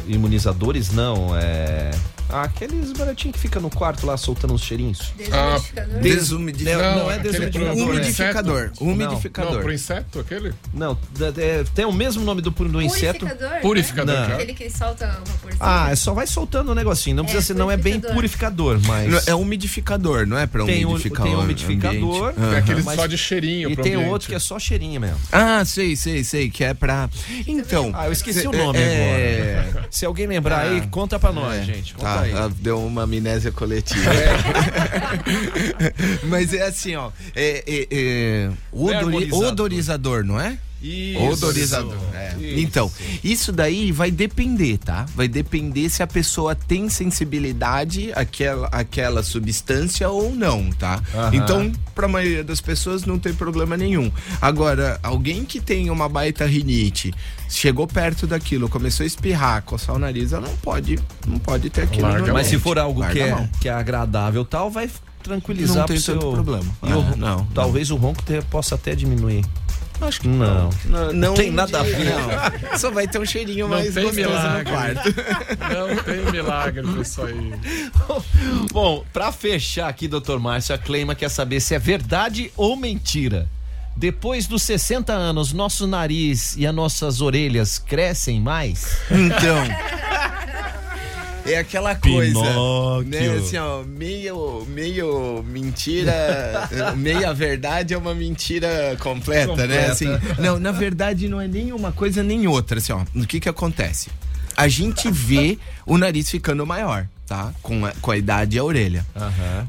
[0.07, 0.91] Imunizadores?
[0.91, 1.91] Não, é.
[2.29, 5.13] Ah, aqueles baratinhos que fica no quarto lá soltando uns cheirinhos.
[5.17, 5.99] Desumidificador.
[6.01, 6.83] Desumidificador.
[6.83, 7.67] Não, não é desumidificador.
[7.67, 10.53] é- umidificador Não, umidificador Não, pro inseto, aquele?
[10.73, 10.97] Não,
[11.37, 13.19] é, tem o mesmo nome do, do inseto.
[13.25, 13.61] Purificador.
[13.61, 14.27] Purificador, Né?
[14.27, 14.33] já.
[14.35, 15.57] Aquele que solta o vaporzinho.
[15.59, 17.15] Ah, é só vai soltando o negocinho.
[17.15, 19.27] Não É, precisa ser, não é bem purificador, mas.
[19.27, 22.35] é umidificador não é para Tem umidificar tem o o umidificador, ambiente.
[22.35, 22.57] Tem Aham.
[22.57, 25.17] aquele só de cheirinho E tem outro que é só cheirinho mesmo.
[25.31, 27.09] Ah, sei, sei, sei, que é pra.
[27.47, 27.91] Então.
[27.93, 29.65] Ah, eu esqueci cê- o nome é...
[29.69, 29.87] agora.
[29.91, 31.93] Se alguém lembrar aí, conta pra nós, É, gente.
[31.93, 32.14] Conta Tá.
[32.19, 34.11] Ah, deu uma amnésia coletiva.
[36.23, 37.11] Mas é assim, ó.
[37.35, 39.47] É, é, é, odori- Verbalizador.
[39.51, 40.57] odorizador, não é?
[40.81, 41.19] Isso.
[41.19, 41.97] Odorizador.
[42.13, 42.35] é.
[42.57, 42.91] Então,
[43.23, 45.05] isso daí vai depender, tá?
[45.15, 51.01] Vai depender se a pessoa tem sensibilidade àquela, àquela substância ou não, tá?
[51.13, 51.31] Aham.
[51.35, 54.11] Então, pra maioria das pessoas não tem problema nenhum.
[54.41, 57.13] Agora, alguém que tem uma baita rinite,
[57.49, 61.81] chegou perto daquilo, começou a espirrar, coçar o nariz, ela não pode, não pode ter
[61.83, 64.89] aquilo Larga Mas se for algo Larga que é, que é agradável tal, vai
[65.23, 66.19] tranquilizar Não tem pro seu...
[66.19, 66.65] problema.
[66.83, 69.43] E o- É, não, talvez o ronco te- possa até diminuir.
[70.01, 70.69] Acho que Não.
[70.85, 71.13] não.
[71.13, 71.97] Não tem nada a ver.
[72.05, 72.29] Não.
[72.77, 74.63] Só vai ter um cheirinho Não mais tem gostoso milagre.
[74.63, 75.15] no quarto.
[75.95, 77.53] Não tem milagre nisso aí.
[78.71, 83.47] Bom, pra fechar aqui, doutor Márcio, a Cleima quer saber se é verdade ou mentira.
[83.97, 88.97] Depois dos 60 anos, nosso nariz e as nossas orelhas crescem mais?
[89.09, 89.63] Então.
[91.45, 93.09] É aquela coisa, Pinóquio.
[93.09, 93.37] né?
[93.37, 96.67] Assim, ó, meio, meio mentira,
[96.97, 99.63] meia verdade é uma mentira completa, né?
[99.63, 99.91] Completa.
[99.91, 100.07] Assim,
[100.39, 103.03] não, na verdade não é nem uma coisa nem outra, assim, ó.
[103.15, 104.09] O que que acontece?
[104.55, 107.53] A gente vê o nariz ficando maior, tá?
[107.61, 109.05] Com a, com a idade e a orelha.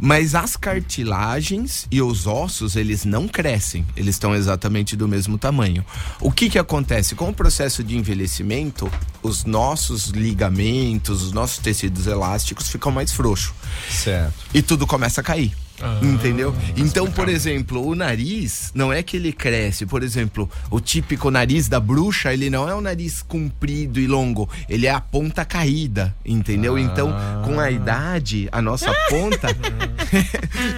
[0.01, 3.85] Mas as cartilagens e os ossos, eles não crescem.
[3.97, 5.85] Eles estão exatamente do mesmo tamanho.
[6.21, 7.15] O que que acontece?
[7.15, 8.91] Com o processo de envelhecimento,
[9.23, 13.53] os nossos ligamentos, os nossos tecidos elásticos ficam mais frouxos.
[13.91, 14.35] Certo.
[14.55, 15.53] E tudo começa a cair.
[15.81, 16.55] Ah, entendeu?
[16.77, 19.87] Então, por exemplo, o nariz não é que ele cresce.
[19.87, 24.49] Por exemplo, o típico nariz da bruxa, ele não é um nariz comprido e longo.
[24.69, 26.79] Ele é a ponta caída, entendeu?
[26.79, 27.15] Então,
[27.45, 29.49] com a idade, a nossa ponta.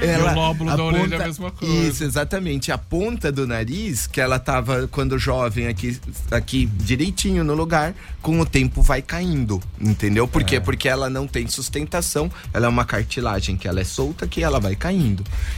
[0.03, 1.75] E o lóbulo da orelha é a mesma coisa.
[1.75, 2.73] Isso, exatamente.
[2.73, 5.99] A ponta do nariz, que ela tava quando jovem aqui,
[6.31, 10.27] aqui direitinho no lugar, com o tempo vai caindo, entendeu?
[10.27, 10.61] Por quê?
[10.61, 14.59] Porque ela não tem sustentação, ela é uma cartilagem que ela é solta que ela
[14.59, 14.88] vai caindo,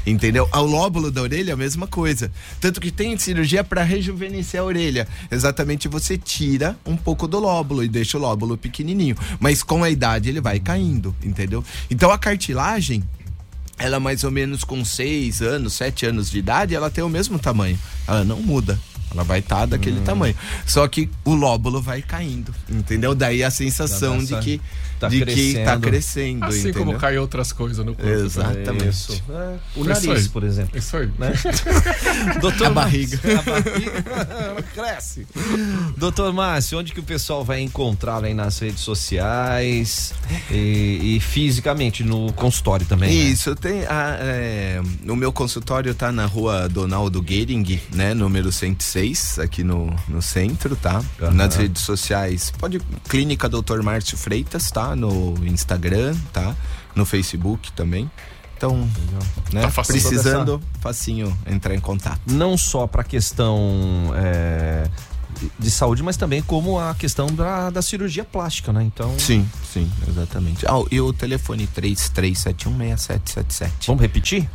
[0.06, 0.48] entendeu?
[0.50, 2.30] Ao lóbulo da orelha, a mesma coisa.
[2.60, 5.08] Tanto que tem cirurgia para rejuvenescer a orelha.
[5.30, 9.16] Exatamente, você tira um pouco do lóbulo e deixa o lóbulo pequenininho.
[9.38, 11.64] Mas com a idade ele vai caindo, entendeu?
[11.90, 13.02] Então a cartilagem,
[13.78, 17.38] ela mais ou menos com 6 anos, 7 anos de idade, ela tem o mesmo
[17.38, 17.78] tamanho.
[18.06, 18.78] Ela não muda.
[19.10, 20.36] Ela vai estar daquele tamanho.
[20.64, 23.12] Só que o lóbulo vai caindo, entendeu?
[23.12, 24.60] Daí a sensação de que
[25.00, 25.80] tá de que tá crescendo.
[25.80, 26.84] crescendo, Assim entendeu?
[26.86, 28.10] como cai outras coisas no corpo.
[28.10, 28.24] né?
[28.24, 28.88] Exatamente.
[28.88, 29.22] Isso.
[29.30, 30.28] É, o Isso nariz, aí.
[30.28, 30.78] por exemplo.
[30.78, 31.10] Isso aí.
[31.18, 31.32] Né?
[32.40, 33.18] Doutor A barriga.
[33.24, 35.26] Márcio, a barriga cresce.
[35.96, 40.12] Doutor Márcio, onde que o pessoal vai encontrá-lo aí nas redes sociais
[40.50, 43.08] e, e fisicamente no consultório também?
[43.10, 43.14] né?
[43.14, 49.38] Isso, tem a, é, o meu consultório tá na rua Donaldo Gehring, né, número 106,
[49.38, 51.02] aqui no, no centro, tá?
[51.32, 53.82] Nas redes sociais, pode Clínica Dr.
[53.82, 54.89] Márcio Freitas, tá?
[54.96, 56.56] No Instagram, tá?
[56.94, 58.10] No Facebook também.
[58.56, 58.88] Então,
[59.52, 62.20] né, Tá precisando, facinho entrar em contato.
[62.26, 64.86] Não só para questão é,
[65.58, 68.82] de saúde, mas também como a questão da, da cirurgia plástica, né?
[68.82, 69.18] Então.
[69.18, 70.66] Sim, sim, exatamente.
[70.66, 73.70] Ah, e o telefone 33716777.
[73.86, 74.46] Vamos repetir?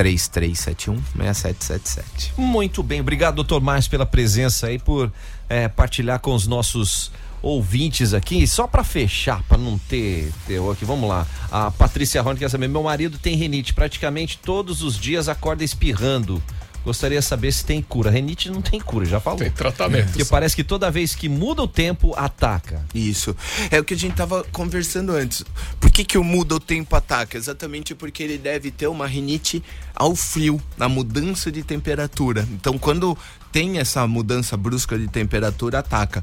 [0.00, 2.32] 33716777.
[2.36, 5.12] Muito bem, obrigado, doutor Márcio, pela presença aí, por
[5.48, 7.10] é, partilhar com os nossos
[7.42, 8.42] ouvintes aqui.
[8.42, 11.26] E Só para fechar, para não ter terror aqui, vamos lá.
[11.50, 16.42] A Patrícia Rony quer saber: meu marido tem renite, praticamente todos os dias acorda espirrando.
[16.84, 18.10] Gostaria de saber se tem cura.
[18.10, 19.38] Renite não tem cura, já falou.
[19.38, 20.06] Tem tratamento.
[20.06, 22.84] Porque parece que toda vez que muda o tempo, ataca.
[22.94, 23.36] Isso.
[23.70, 25.44] É o que a gente tava conversando antes.
[25.78, 27.36] Por que, que o muda o tempo ataca?
[27.36, 29.62] Exatamente porque ele deve ter uma rinite
[29.94, 32.48] ao frio, na mudança de temperatura.
[32.52, 33.16] Então, quando
[33.52, 36.22] tem essa mudança brusca de temperatura, ataca.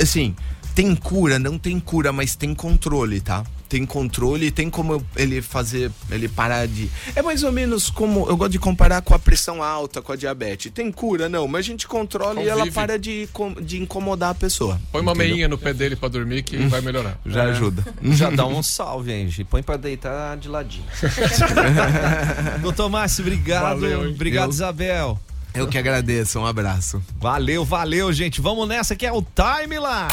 [0.00, 0.34] Assim,
[0.74, 3.44] tem cura, não tem cura, mas tem controle, tá?
[3.72, 6.90] Tem controle, tem como ele fazer, ele parar de.
[7.16, 8.28] É mais ou menos como.
[8.28, 10.70] Eu gosto de comparar com a pressão alta, com a diabetes.
[10.70, 12.74] Tem cura, não, mas a gente controla e ela Convive.
[12.74, 13.26] para de,
[13.62, 14.78] de incomodar a pessoa.
[14.92, 15.30] Põe uma entendeu?
[15.30, 17.18] meinha no pé dele pra dormir que vai melhorar.
[17.24, 17.82] Já ajuda.
[18.10, 19.42] Já dá um salve, hein, Gi?
[19.42, 20.84] Põe pra deitar de ladinho.
[22.60, 23.80] Doutor Márcio, obrigado.
[23.80, 25.18] Valeu, obrigado, Isabel.
[25.54, 27.02] Eu que agradeço, um abraço.
[27.16, 28.40] Valeu, valeu, gente.
[28.40, 30.08] Vamos nessa que é o Timeline.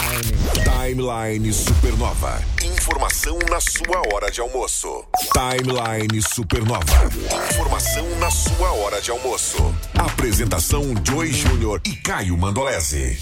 [0.63, 2.41] Timeline Supernova.
[2.61, 5.05] Informação na sua hora de almoço.
[5.31, 7.09] Timeline Supernova.
[7.51, 9.73] Informação na sua hora de almoço.
[9.97, 13.17] Apresentação Joy Júnior e Caio Mandolese.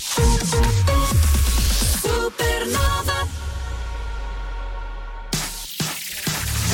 [2.01, 3.16] Supernova.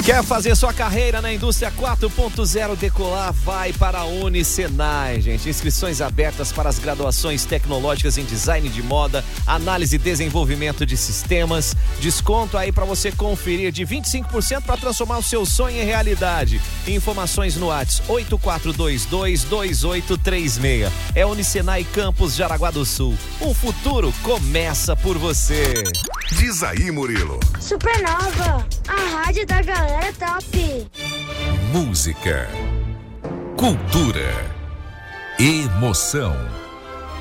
[0.05, 3.31] Quer fazer sua carreira na indústria 4.0 decolar?
[3.31, 5.47] Vai para a Unicenai, gente.
[5.47, 11.73] Inscrições abertas para as graduações tecnológicas em design de moda, análise e desenvolvimento de sistemas.
[12.01, 16.59] Desconto aí para você conferir de 25% para transformar o seu sonho em realidade.
[16.85, 20.91] Informações no WhatsApp 84222836.
[21.15, 23.17] É Unicenai Campus Jaraguá do Sul.
[23.39, 25.81] O futuro começa por você.
[26.37, 27.39] Diz aí, Murilo.
[27.61, 30.87] Supernova, a rádio da galera top.
[31.71, 32.47] Música,
[33.55, 34.51] cultura,
[35.39, 36.35] emoção.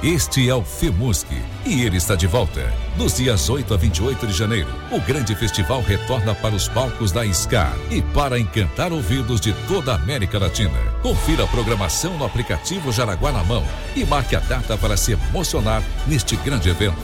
[0.02, 1.28] Este é o FEMUSC
[1.64, 2.60] e ele está de volta.
[2.96, 7.24] Dos dias 8 a 28 de janeiro, o grande festival retorna para os palcos da
[7.32, 10.78] SCAR e para encantar ouvidos de toda a América Latina.
[11.02, 13.64] Confira a programação no aplicativo Jaraguá na mão
[13.94, 16.96] e marque a data para se emocionar neste grande evento.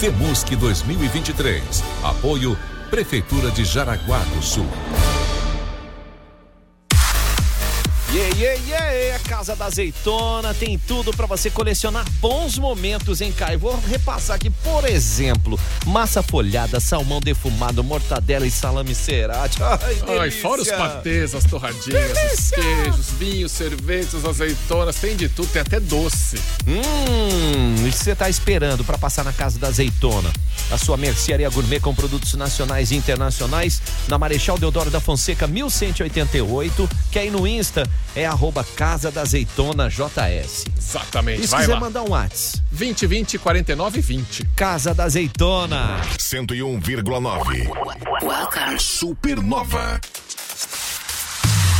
[0.00, 1.82] FEMUSC 2023.
[2.02, 2.58] Apoio
[2.94, 4.68] Prefeitura de Jaraguá do Sul.
[8.14, 9.16] Yeah, yeah, yeah!
[9.16, 13.58] A Casa da Azeitona tem tudo para você colecionar bons momentos em Caio.
[13.58, 19.60] Vou repassar aqui, por exemplo, massa folhada, salmão defumado, mortadela e salame cerati.
[19.60, 20.42] Ai, Ai, delícia.
[20.42, 25.80] fora os patês, as torradinhas, os queijos, vinhos, cervejas, azeitonas, tem de tudo, tem até
[25.80, 26.38] doce.
[26.68, 30.30] Hum, e você tá esperando para passar na Casa da Azeitona?
[30.70, 36.88] A sua mercearia gourmet com produtos nacionais e internacionais na Marechal Deodoro da Fonseca 1188,
[37.10, 37.82] que aí no Insta
[38.16, 40.64] é arroba Casa da Azeitona JS.
[40.76, 41.80] Exatamente, E se vai quiser lá.
[41.80, 42.62] mandar um WhatsApp?
[42.70, 44.44] 20 20 49 20.
[44.56, 46.00] Casa da Azeitona.
[46.18, 47.68] 101,9.
[48.22, 48.78] Welcome.
[48.78, 50.00] Supernova.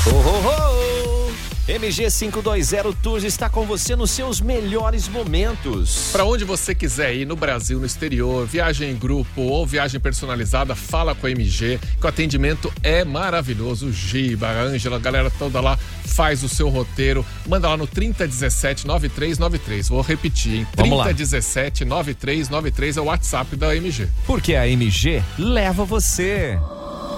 [0.07, 1.24] Oh, oh, oh.
[1.67, 6.11] MG 520 Tours está com você nos seus melhores momentos.
[6.13, 10.75] Para onde você quiser ir, no Brasil, no exterior, viagem em grupo ou viagem personalizada,
[10.75, 13.91] fala com a MG, que o atendimento é maravilhoso.
[13.91, 17.25] Giba, a Ângela, a galera toda lá faz o seu roteiro.
[17.47, 19.89] Manda lá no 3017 9393.
[19.89, 20.67] Vou repetir, hein?
[20.77, 21.05] Vamos lá.
[21.05, 24.07] 3017 9393 é o WhatsApp da MG.
[24.27, 26.59] Porque a MG leva você.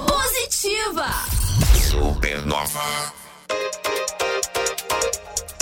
[0.06, 1.08] Positiva.
[1.90, 3.26] Supernova.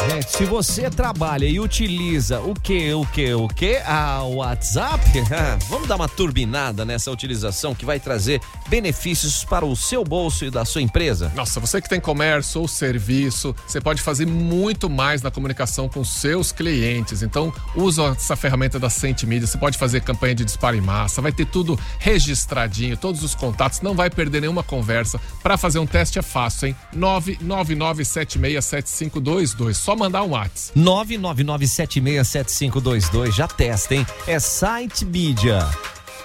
[0.06, 3.76] Gente, se você trabalha e utiliza o que, o que, o que?
[3.86, 5.02] Ah, o WhatsApp,
[5.70, 8.38] vamos dar uma turbinada nessa utilização que vai trazer
[8.68, 11.32] benefícios para o seu bolso e da sua empresa.
[11.34, 16.04] Nossa, você que tem comércio ou serviço, você pode fazer muito mais na comunicação com
[16.04, 17.22] seus clientes.
[17.22, 19.46] Então, usa essa ferramenta da Sente Mídia.
[19.46, 23.80] Você pode fazer campanha de disparo em massa, vai ter tudo registradinho, todos os contatos,
[23.80, 25.18] não vai perder nenhuma conversa.
[25.42, 26.76] Para fazer um teste é fácil, hein?
[26.94, 29.74] 999767522.
[29.74, 30.78] Só mandar um WhatsApp.
[30.78, 33.32] 999767522.
[33.32, 34.06] Já testa, hein?
[34.26, 35.68] É Site Mídia.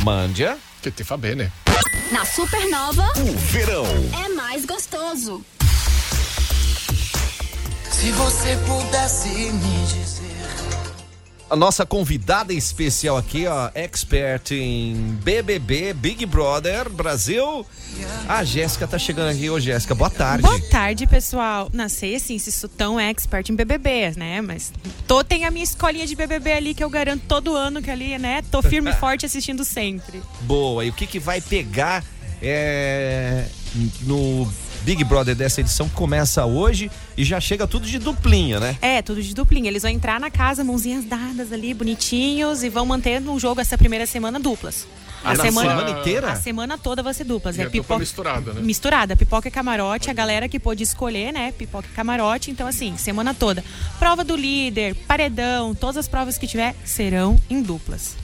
[0.00, 0.58] Mandia.
[0.82, 1.50] Que te fa bene.
[2.12, 3.84] Na Supernova, O verão.
[4.24, 5.42] é mais gostoso.
[7.90, 10.35] Se você pudesse me dizer.
[11.48, 17.64] A nossa convidada especial aqui, ó, expert em BBB, Big Brother Brasil.
[18.28, 19.48] A Jéssica tá chegando aqui.
[19.48, 20.42] Ô, Jéssica, boa tarde.
[20.42, 21.70] Boa tarde, pessoal.
[21.72, 24.40] Não sei assim se sou tão expert em BBB, né?
[24.40, 24.72] Mas
[25.06, 28.18] tô, tem a minha escolinha de BBB ali que eu garanto todo ano que ali,
[28.18, 28.42] né?
[28.50, 30.20] Tô firme e forte assistindo sempre.
[30.40, 30.84] Boa.
[30.84, 32.04] E o que, que vai pegar
[32.42, 33.46] é,
[34.02, 34.52] no
[34.86, 38.78] Big Brother dessa edição começa hoje e já chega tudo de duplinha, né?
[38.80, 39.68] É, tudo de duplinha.
[39.68, 43.76] Eles vão entrar na casa, mãozinhas dadas ali, bonitinhos, e vão manter no jogo essa
[43.76, 44.86] primeira semana duplas.
[45.26, 46.32] Ah, na semana inteira?
[46.32, 47.56] A semana toda vai ser duplas.
[47.56, 48.60] E É a dupla pipoca misturada, né?
[48.62, 51.52] Misturada, pipoca e camarote, a galera que pôde escolher, né?
[51.52, 52.50] Pipoca e camarote.
[52.50, 53.64] Então, assim, semana toda.
[53.98, 58.16] Prova do líder, paredão, todas as provas que tiver serão em duplas.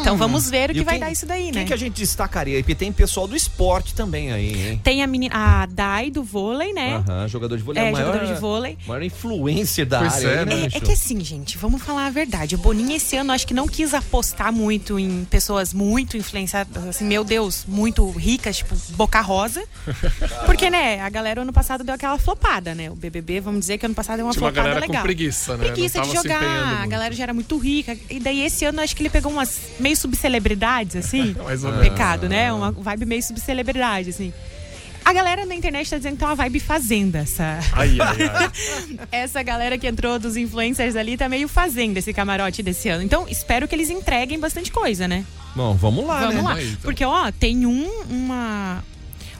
[0.00, 1.64] Então vamos ver o E que vai quem- dar isso daí, Quem né?
[1.64, 2.62] que a gente destacaria aí?
[2.62, 4.80] Porque tem pessoal do esporte também aí, hein?
[4.82, 7.02] Tem a menina, a Dai do vôlei, né?
[7.08, 7.82] Aham, jogador de vôlei.
[7.82, 8.78] É, a maior, jogador de vôlei.
[8.86, 10.26] Maior influencer da Pois área.
[10.28, 10.68] é, aí, né?
[10.72, 12.54] É, é que assim, gente, vamos falar a verdade.
[12.54, 17.04] O Boninho esse ano acho que não quis apostar muito em pessoas muito influenciadas, assim,
[17.04, 19.62] meu Deus, muito ricas, tipo Boca Rosa.
[20.46, 22.90] Porque, né, a galera ano passado deu aquela flopada, né?
[22.90, 25.02] O BBB, vamos dizer que ano passado deu uma Tinha uma flopada galera com legal.
[25.04, 25.64] preguiça, né?
[25.66, 27.96] Preguiça de jogar, a galera já era muito rica.
[28.08, 31.34] E daí esse ano acho que ele pegou umas meio subcelebridades, assim.
[31.44, 31.88] Mais ou menos.
[31.88, 32.52] Pecado, né?
[32.52, 34.32] Uma vibe meio subcelebridade, assim.
[35.04, 37.58] A galera na internet tá dizendo que tem uma vibe fazenda, essa.
[37.72, 38.98] Ai, ai, ai.
[39.12, 43.02] Essa galera que entrou dos influencers ali tá meio fazendo esse camarote desse ano.
[43.02, 45.24] Então, espero que eles entreguem bastante coisa, né?
[45.54, 46.42] Bom, vamos lá, Vamos né?
[46.42, 46.62] lá.
[46.62, 46.76] Então.
[46.82, 48.82] Porque, ó, tem um, uma.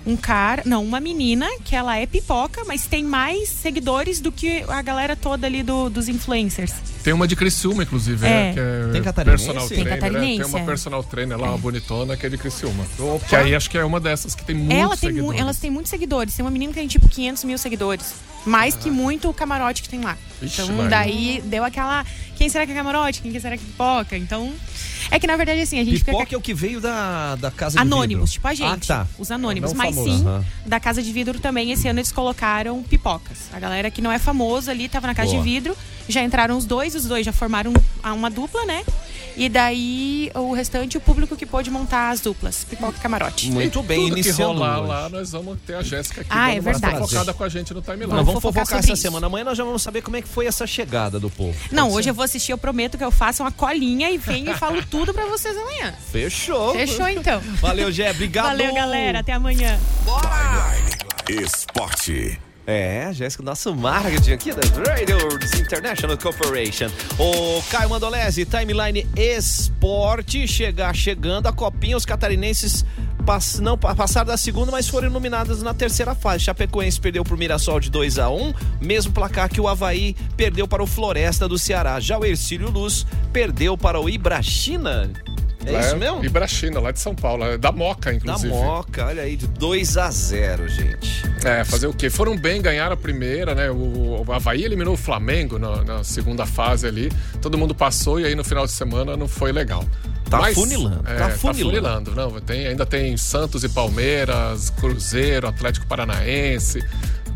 [0.05, 4.65] Um cara, não, uma menina que ela é pipoca, mas tem mais seguidores do que
[4.69, 6.73] a galera toda ali do, dos influencers.
[7.05, 8.29] Tem uma de Criciúma, inclusive, É.
[8.29, 8.53] né?
[8.55, 9.45] Que é Tem catarinense?
[9.45, 9.95] personal Tem trainer.
[10.03, 10.09] né?
[10.09, 10.65] catarinense, Tem uma é.
[10.65, 12.85] personal trainer lá, uma bonitona, que é de Criciúma.
[13.29, 15.41] Que aí acho que é uma dessas que tem muitos Ela tem mu- seguidores.
[15.41, 16.35] elas têm muitos seguidores.
[16.35, 18.15] Tem uma menina que tem tipo 500 mil seguidores.
[18.45, 20.17] Mais que muito o camarote que tem lá.
[20.43, 22.05] Ixi, então daí deu aquela.
[22.43, 23.23] Quem será que é camarote?
[23.23, 24.17] Quem será que é pipoca?
[24.17, 24.53] Então.
[25.13, 26.11] É que na verdade assim, a gente fica.
[26.11, 28.33] Pipoca é o que veio da, da casa de Anônimos, vidro.
[28.33, 28.91] tipo a gente.
[28.93, 29.07] Ah, tá.
[29.17, 29.71] Os anônimos.
[29.71, 30.11] Não Mas famoso.
[30.19, 30.45] sim, Aham.
[30.67, 33.39] da Casa de Vidro também, esse ano eles colocaram pipocas.
[33.53, 35.41] A galera que não é famosa ali tava na Casa Boa.
[35.43, 35.77] de Vidro.
[36.09, 37.73] Já entraram os dois, os dois já formaram
[38.03, 38.83] a- uma dupla, né?
[39.37, 42.65] E daí o restante, o público que pôde montar as duplas.
[42.69, 43.51] Pipoca e camarote.
[43.51, 44.89] Muito bem, Tudo que iniciando rolar hoje.
[44.89, 46.31] lá, nós vamos ter a Jéssica aqui.
[46.31, 46.99] Ah, é verdade.
[46.99, 48.13] fofocada com a gente no timeline.
[48.13, 49.03] Nós vamos fofocar fofocar essa isso.
[49.03, 49.27] semana.
[49.27, 51.57] Amanhã nós já vamos saber como é que foi essa chegada do povo.
[51.71, 52.11] Não, Pode hoje ser?
[52.11, 55.13] eu vou assistir, eu prometo que eu faço uma colinha e venho e falo tudo
[55.15, 55.95] pra vocês amanhã.
[56.11, 56.73] Fechou.
[56.73, 57.41] Fechou então.
[57.61, 58.11] Valeu, Gé.
[58.11, 58.47] Obrigado.
[58.47, 59.21] Valeu, galera.
[59.21, 59.79] Até amanhã.
[61.29, 62.39] Esporte.
[62.65, 66.87] É, Jéssica, nosso marketing aqui da Raiders International Corporation.
[67.19, 72.85] O Caio Mandolese, Timeline Esporte, chegar chegando a copinha, os catarinenses
[73.27, 76.45] pass, não pa- passaram da segunda, mas foram iluminados na terceira fase.
[76.45, 80.83] Chapecoense perdeu pro Mirassol de 2 a 1 mesmo placar que o Havaí perdeu para
[80.85, 81.99] o Floresta do Ceará.
[81.99, 85.11] Já o Ercílio Luz perdeu para o Ibrachina.
[85.67, 86.25] É Lá isso mesmo?
[86.25, 87.45] Ibrachina, lá de São Paulo.
[87.45, 88.49] é Da Moca, Da inclusive.
[88.53, 91.23] Moca, olha aí, de 2 a 0 gente.
[91.45, 92.09] É, fazer o quê?
[92.11, 93.71] Foram bem, ganharam a primeira, né?
[93.71, 97.11] O, o Havaí eliminou o Flamengo na, na segunda fase ali.
[97.41, 99.85] Todo mundo passou e aí no final de semana não foi legal.
[100.31, 102.11] Tá funilando, é, tá tá funilando.
[102.11, 102.15] funilando.
[102.15, 106.83] Não, tem, ainda tem Santos e Palmeiras, Cruzeiro, Atlético Paranaense.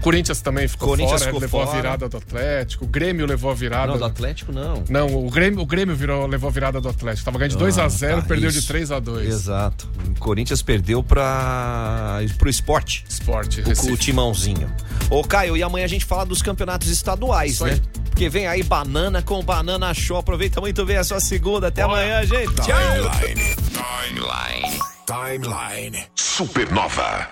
[0.07, 1.77] Corinthians também ficou Corinthians fora, ficou levou a fora.
[1.79, 2.85] virada do Atlético.
[2.85, 3.89] O Grêmio levou a virada.
[3.89, 4.85] Não, do Atlético não.
[4.89, 7.25] Não, o Grêmio, o Grêmio virou, levou a virada do Atlético.
[7.25, 8.61] Tava ganhando de 2 a 0 Ah, tá, perdeu isso.
[8.61, 9.89] de 3 a 2 Exato.
[10.17, 13.05] O Corinthians perdeu para pro esporte.
[13.09, 14.73] Esporte, O, o timãozinho.
[15.11, 17.73] Ô, Caio, e amanhã a gente fala dos campeonatos estaduais, Isso né?
[17.73, 17.83] aí.
[18.05, 20.19] Porque vem aí banana com banana show.
[20.19, 21.67] Aproveita muito bem a sua segunda.
[21.67, 22.55] Até amanhã, gente.
[22.55, 22.65] Tchau.
[22.65, 23.57] Timeline.
[23.75, 24.81] Timeline.
[25.05, 26.05] Timeline.
[26.15, 27.29] Supernova.